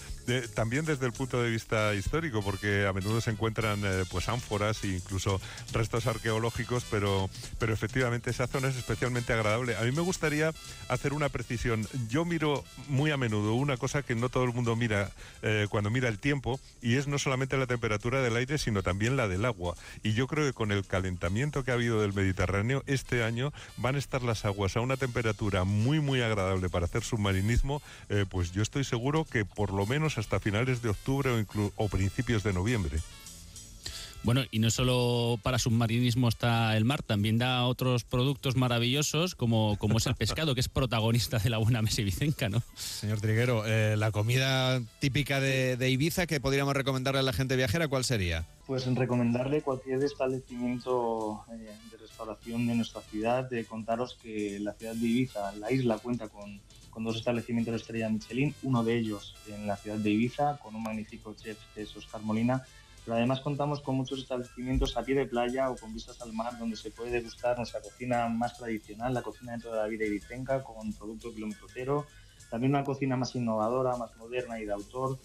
también 0.55 0.85
desde 0.85 1.07
el 1.07 1.13
punto 1.13 1.43
de 1.43 1.51
vista 1.51 1.95
histórico, 1.95 2.43
porque 2.43 2.87
a 2.87 2.93
menudo 2.93 3.21
se 3.21 3.31
encuentran 3.31 3.81
eh, 3.85 4.05
pues 4.11 4.29
ánforas 4.29 4.85
e 4.85 4.89
incluso 4.89 5.41
restos 5.73 6.07
arqueológicos, 6.07 6.85
pero, 6.91 7.31
pero 7.59 7.73
efectivamente 7.73 8.31
esa 8.31 8.47
zona 8.47 8.69
es 8.69 8.77
especialmente 8.77 9.33
agradable. 9.33 9.77
A 9.77 9.83
mí 9.83 9.93
me 9.93 10.03
gustaría 10.03 10.53
hacer 10.89 11.13
una 11.13 11.29
precisión. 11.29 11.87
Yo 12.09 12.25
miro 12.25 12.65
muy 12.89 13.11
a 13.11 13.17
menudo 13.17 13.55
una 13.55 13.77
cosa 13.77 14.03
que 14.03 14.15
no 14.15 14.29
todo 14.29 14.45
el 14.45 14.53
mundo 14.53 14.77
mira 14.77 15.11
eh, 15.43 15.67
cuando 15.71 15.91
mira 15.91 16.09
el 16.09 16.19
tiempo, 16.19 16.61
y 16.83 16.97
es 16.97 17.07
no 17.07 17.19
solamente 17.19 17.57
la 17.57 17.67
temperatura 17.67 18.21
del 18.21 18.37
aire, 18.37 18.59
sino 18.59 18.83
también 18.83 19.17
la 19.17 19.29
del 19.29 19.45
agua. 19.45 19.75
Y 20.03 20.13
yo 20.13 20.27
creo 20.27 20.47
que 20.47 20.53
con 20.53 20.73
el 20.73 20.87
calentamiento 20.87 21.65
que 21.65 21.71
ha 21.71 21.75
habido 21.75 22.01
del 22.01 22.13
Mediterráneo, 22.13 22.83
este 22.87 23.25
año 23.25 23.53
van 23.77 23.95
a 23.95 23.99
estar 23.99 24.23
las 24.23 24.45
aguas 24.45 24.77
a 24.77 24.81
una 24.81 24.97
temperatura 24.97 25.65
muy, 25.65 26.01
muy 26.01 26.21
agradable 26.21 26.69
para 26.69 26.87
hacer 26.87 27.03
submarinismo, 27.03 27.83
eh, 28.09 28.27
pues 28.29 28.53
yo 28.53 28.63
estoy 28.63 28.85
seguro 28.85 29.25
que 29.25 29.45
por 29.45 29.73
lo 29.73 29.87
menos 29.87 30.18
hasta 30.19 30.41
finales 30.41 30.83
de 30.83 30.91
octubre 30.91 31.31
o, 31.31 31.73
o 31.77 31.89
principios 31.89 32.43
de 32.43 32.53
noviembre. 32.53 32.99
Bueno, 34.25 34.43
y 34.51 34.59
no 34.59 34.69
solo 34.71 35.39
para 35.43 35.59
submarinismo 35.59 36.29
está 36.29 36.77
el 36.77 36.85
mar, 36.85 37.03
también 37.03 37.39
da 37.39 37.65
otros 37.65 38.05
productos 38.05 38.57
maravillosos 38.57 39.35
como, 39.35 39.77
como 39.79 39.99
es 39.99 40.07
el 40.07 40.15
pescado, 40.17 40.55
que 40.55 40.61
es 40.61 40.69
protagonista 40.69 41.39
de 41.39 41.51
la 41.51 41.59
buena 41.59 41.83
mesa 41.83 42.03
ibicenca, 42.03 42.49
¿no? 42.49 42.63
Señor 42.77 43.21
Triguero, 43.21 43.65
eh, 43.67 43.97
la 43.97 44.11
comida 44.11 44.83
típica 44.99 45.41
de, 45.41 45.89
Ibiza 45.89 46.27
que 46.27 46.41
podríamos 46.41 46.75
recomendarle 46.75 47.21
a 47.21 47.23
la 47.23 47.33
gente 47.33 47.57
viajera, 47.57 47.89
¿cuál 47.89 48.05
sería? 48.05 48.47
Pues 48.67 48.85
recomendarle 48.95 49.63
cualquier 49.63 50.03
establecimiento 50.03 51.45
eh, 51.53 51.73
de 51.91 51.97
restauración 51.97 52.67
de 52.67 52.75
nuestra 52.75 53.01
ciudad, 53.03 53.49
de 53.49 53.65
contaros 53.65 54.19
que 54.21 54.59
la 54.61 54.75
ciudad 54.75 54.95
de 54.95 55.07
Ibiza, 55.07 55.53
la 55.53 55.73
isla 55.73 55.99
cuenta 55.99 56.29
con, 56.29 56.61
con 56.91 57.05
dos 57.05 57.17
establecimientos 57.17 57.73
de 57.73 57.79
estrella 57.79 58.09
Michelin, 58.09 58.55
uno 58.63 58.83
de 58.85 58.99
ellos 58.99 59.35
en 59.49 59.67
la 59.67 59.77
ciudad 59.77 59.99
de 59.99 60.11
Ibiza, 60.11 60.59
con 60.59 60.75
un 60.75 60.83
magnífico 60.83 61.35
chef 61.35 61.59
que 61.75 61.83
es 61.83 61.97
Oscar 61.97 62.23
Molina, 62.23 62.63
pero 63.05 63.17
además 63.17 63.41
contamos 63.41 63.81
con 63.81 63.97
muchos 63.97 64.19
establecimientos 64.19 64.97
a 64.97 65.03
pie 65.03 65.15
de 65.15 65.27
playa 65.27 65.71
o 65.71 65.77
con 65.77 65.95
vistas 65.95 66.21
al 66.21 66.33
mar 66.33 66.59
donde 66.59 66.77
se 66.77 66.91
puede 66.91 67.11
degustar 67.11 67.57
nuestra 67.57 67.81
cocina 67.81 68.29
más 68.29 68.59
tradicional, 68.59 69.15
la 69.15 69.23
cocina 69.23 69.57
de 69.57 69.63
toda 69.63 69.83
la 69.83 69.89
vida 69.89 70.05
ibicenca 70.05 70.63
con 70.63 70.93
producto 70.93 71.33
kilómetro 71.33 71.67
cero, 71.73 72.07
también 72.51 72.73
una 72.73 72.85
cocina 72.85 73.17
más 73.17 73.35
innovadora, 73.35 73.97
más 73.97 74.15
moderna 74.17 74.61
y 74.61 74.67
de 74.67 74.73
autor 74.73 75.19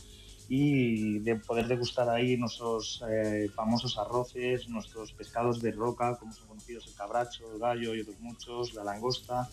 y 0.50 1.20
de 1.20 1.36
poder 1.36 1.68
degustar 1.68 2.10
ahí 2.10 2.38
nuestros 2.38 3.04
eh, 3.10 3.50
famosos 3.56 3.98
arroces, 3.98 4.68
nuestros 4.70 5.14
pescados 5.14 5.62
de 5.62 5.72
roca, 5.72 6.18
como 6.18 6.34
son 6.34 6.48
conocidos 6.48 6.88
el 6.88 6.96
cabracho, 6.96 7.52
el 7.54 7.60
gallo 7.60 7.96
y 7.96 8.02
otros 8.02 8.20
muchos, 8.20 8.74
la 8.74 8.84
langosta. 8.84 9.50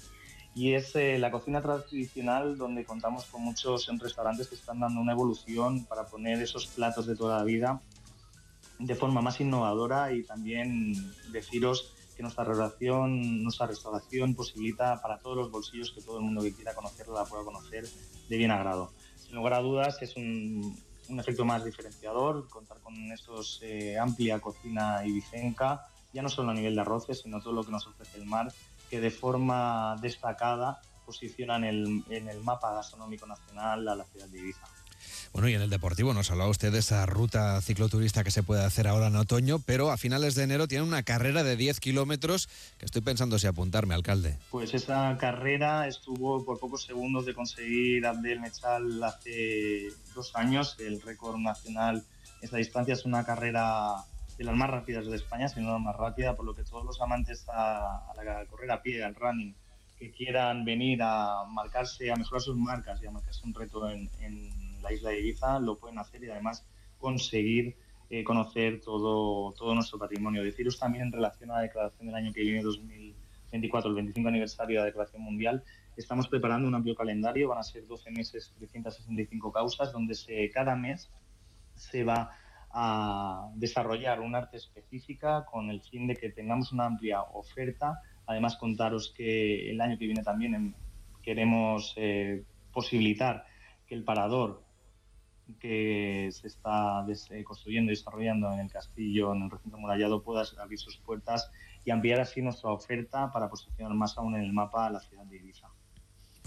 Y 0.55 0.75
es 0.75 0.97
eh, 0.97 1.19
la 1.19 1.31
cocina 1.31 1.63
tradicional 1.63 2.59
donde 2.59 2.85
contamos 2.85 3.25
con 3.27 3.43
muchos 3.43 3.87
restaurantes 3.99 4.49
que 4.49 4.57
están 4.57 4.81
dando 4.81 5.01
una 5.01 5.13
evolución 5.13 5.85
para 5.85 6.07
poner 6.07 6.43
esos 6.43 6.67
platos 6.67 7.07
de 7.07 7.17
toda 7.17 7.39
la 7.39 7.45
vida 7.45 7.81
de 8.81 8.95
forma 8.95 9.21
más 9.21 9.41
innovadora 9.41 10.13
y 10.13 10.23
también 10.25 10.95
deciros 11.33 11.95
que 12.17 12.23
nuestra 12.23 12.45
relación, 12.45 13.43
nuestra 13.43 13.67
restauración 13.67 14.35
posibilita 14.35 15.01
para 15.01 15.19
todos 15.19 15.37
los 15.37 15.51
bolsillos 15.51 15.93
que 15.93 16.01
todo 16.01 16.19
el 16.19 16.25
mundo 16.25 16.43
que 16.43 16.55
quiera 16.55 16.75
conocerla 16.75 17.21
la 17.21 17.25
pueda 17.27 17.45
conocer 17.45 17.87
de 18.29 18.37
bien 18.37 18.51
agrado. 18.51 18.91
Sin 19.17 19.37
lugar 19.37 19.55
a 19.55 19.61
dudas 19.61 20.01
es 20.01 20.17
un, 20.17 20.77
un 21.11 21.21
efecto 21.21 21.45
más 21.45 21.65
diferenciador 21.65 22.49
contar 22.49 22.81
con 22.81 22.95
estos 23.13 23.61
eh, 23.63 23.99
amplia 23.99 24.41
cocina 24.41 25.05
ibicenca, 25.05 25.87
ya 26.13 26.23
no 26.23 26.29
solo 26.29 26.51
a 26.51 26.55
nivel 26.55 26.75
de 26.75 26.81
arroces, 26.81 27.21
sino 27.21 27.41
todo 27.41 27.53
lo 27.53 27.65
que 27.65 27.71
nos 27.71 27.87
ofrece 27.87 28.19
el 28.19 28.27
mar, 28.27 28.53
que 28.91 29.01
de 29.01 29.11
forma 29.11 29.97
destacada 30.03 30.81
posicionan 31.07 31.65
el, 31.65 32.05
en 32.11 32.29
el 32.29 32.41
mapa 32.43 32.75
gastronómico 32.75 33.27
nacional 33.27 33.89
a 33.89 33.95
la 33.95 34.05
ciudad 34.05 34.29
de 34.29 34.39
Ibiza. 34.39 34.67
Bueno, 35.33 35.49
y 35.49 35.55
en 35.55 35.63
el 35.63 35.71
deportivo 35.71 36.13
nos 36.13 36.31
hablaba 36.31 36.51
usted 36.51 36.73
de 36.73 36.81
esa 36.81 37.07
ruta 37.07 37.61
cicloturista 37.61 38.25
que 38.25 38.31
se 38.31 38.43
puede 38.43 38.65
hacer 38.65 38.89
ahora 38.89 39.07
en 39.07 39.17
otoño, 39.17 39.61
pero 39.61 39.91
a 39.91 39.97
finales 39.97 40.35
de 40.35 40.43
enero 40.43 40.67
tiene 40.67 40.85
una 40.85 41.05
carrera 41.05 41.45
de 41.45 41.57
10 41.57 41.79
kilómetros 41.79 42.49
que 42.79 42.87
estoy 42.87 43.01
pensando 43.01 43.39
si 43.39 43.47
apuntarme, 43.47 43.95
alcalde. 43.95 44.39
Pues 44.51 44.75
esa 44.75 45.17
carrera 45.19 45.87
estuvo 45.87 46.45
por 46.45 46.59
pocos 46.59 46.85
segundos 46.85 47.27
de 47.27 47.35
conseguir 47.35 48.07
Abdel 48.07 48.41
Mechal 48.41 49.03
hace 49.05 49.89
dos 50.15 50.35
años. 50.35 50.77
El 50.81 51.01
récord 51.01 51.39
nacional, 51.39 52.05
esta 52.43 52.57
distancia 52.57 52.95
es 52.95 53.05
una 53.05 53.25
carrera 53.25 54.05
de 54.41 54.47
las 54.47 54.57
más 54.57 54.71
rápidas 54.71 55.05
de 55.05 55.17
España, 55.17 55.51
si 55.51 55.61
no 55.61 55.71
la 55.71 55.79
más 55.79 55.95
rápida, 55.95 56.35
por 56.35 56.47
lo 56.47 56.55
que 56.55 56.65
todos 56.65 56.83
los 56.83 56.99
amantes 57.03 57.47
a, 57.53 58.11
la 58.17 58.47
correr 58.47 58.71
a 58.71 58.81
pie, 58.81 59.05
al 59.05 59.15
running, 59.15 59.55
que 59.99 60.11
quieran 60.11 60.65
venir 60.65 61.03
a 61.03 61.45
marcarse, 61.47 62.11
a 62.11 62.17
mejorar 62.17 62.41
sus 62.41 62.57
marcas 62.57 63.03
y 63.03 63.07
a 63.07 63.11
marcarse 63.11 63.45
un 63.45 63.53
reto 63.53 63.91
en 63.91 64.09
la 64.81 64.95
isla 64.95 65.11
de 65.11 65.21
Ibiza 65.21 65.61
lo 65.61 65.77
pueden 65.77 65.99
hacer 65.99 66.25
y 66.25 66.31
además 66.31 66.65
conseguir 66.97 67.77
eh, 68.09 68.25
conocer 68.25 68.81
todo, 68.81 69.53
todo 69.53 69.75
nuestro 69.75 69.99
patrimonio. 69.99 70.43
Deciros 70.43 70.79
también 70.79 71.05
en 71.05 71.13
relación 71.13 71.51
a 71.51 71.57
la 71.57 71.61
declaración 71.61 72.07
del 72.07 72.17
año 72.17 72.33
que 72.33 72.41
viene, 72.41 72.63
2024, 72.63 73.91
el 73.91 73.97
25 73.97 74.27
aniversario 74.27 74.77
de 74.77 74.81
la 74.81 74.87
Declaración 74.87 75.21
Mundial, 75.21 75.63
estamos 75.99 76.29
preparando 76.29 76.67
un 76.67 76.75
amplio 76.75 76.95
calendario, 76.95 77.51
van 77.51 77.59
a 77.59 77.63
ser 77.63 77.87
12 77.87 78.11
meses, 78.13 78.55
365 78.57 79.53
causas, 79.53 79.93
donde 79.93 80.17
cada 80.55 80.75
mes 80.77 81.11
se 81.75 82.05
va 82.05 82.31
a 82.73 83.51
desarrollar 83.55 84.21
un 84.21 84.35
arte 84.35 84.57
específica 84.57 85.45
con 85.45 85.71
el 85.71 85.81
fin 85.83 86.07
de 86.07 86.17
que 86.17 86.31
tengamos 86.31 86.73
una 86.73 86.87
amplia 86.87 87.23
oferta. 87.23 88.01
Además, 88.27 88.57
contaros 88.57 89.13
que 89.17 89.71
el 89.71 89.81
año 89.81 89.99
que 89.99 90.07
viene 90.07 90.23
también 90.23 90.75
queremos 91.23 91.95
eh, 91.97 92.45
posibilitar 92.73 93.45
que 93.87 93.95
el 93.95 94.05
parador 94.05 94.63
que 95.59 96.29
se 96.33 96.47
está 96.47 97.05
eh, 97.31 97.45
construyendo 97.45 97.91
y 97.91 97.97
desarrollando 97.97 98.53
en 98.53 98.61
el 98.61 98.71
castillo, 98.71 99.35
en 99.35 99.43
el 99.43 99.51
recinto 99.51 99.79
murallado, 99.79 100.23
pueda 100.23 100.45
abrir 100.61 100.79
sus 100.79 100.97
puertas 100.99 101.51
y 101.85 101.91
ampliar 101.91 102.21
así 102.21 102.41
nuestra 102.41 102.71
oferta 102.71 103.33
para 103.33 103.49
posicionar 103.49 103.95
más 103.95 104.17
aún 104.17 104.37
en 104.37 104.43
el 104.43 104.53
mapa 104.53 104.87
a 104.87 104.91
la 104.91 105.01
ciudad 105.01 105.25
de 105.25 105.37
Ibiza. 105.37 105.69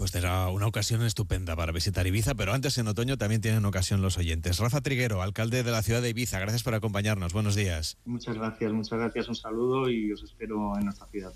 Pues 0.04 0.12
será 0.12 0.48
una 0.48 0.66
ocasión 0.66 1.02
estupenda 1.02 1.56
para 1.56 1.72
visitar 1.72 2.06
Ibiza, 2.06 2.34
pero 2.34 2.52
antes 2.52 2.76
en 2.76 2.86
otoño 2.88 3.16
también 3.16 3.40
tienen 3.40 3.64
ocasión 3.64 4.02
los 4.02 4.18
oyentes. 4.18 4.58
Rafa 4.58 4.82
Triguero, 4.82 5.22
alcalde 5.22 5.62
de 5.62 5.70
la 5.70 5.82
ciudad 5.82 6.02
de 6.02 6.10
Ibiza, 6.10 6.38
gracias 6.40 6.62
por 6.62 6.74
acompañarnos. 6.74 7.32
Buenos 7.32 7.54
días. 7.54 7.96
Muchas 8.04 8.34
gracias, 8.34 8.70
muchas 8.70 8.98
gracias, 8.98 9.28
un 9.30 9.34
saludo 9.34 9.88
y 9.88 10.12
os 10.12 10.22
espero 10.22 10.76
en 10.76 10.84
nuestra 10.84 11.06
ciudad. 11.06 11.32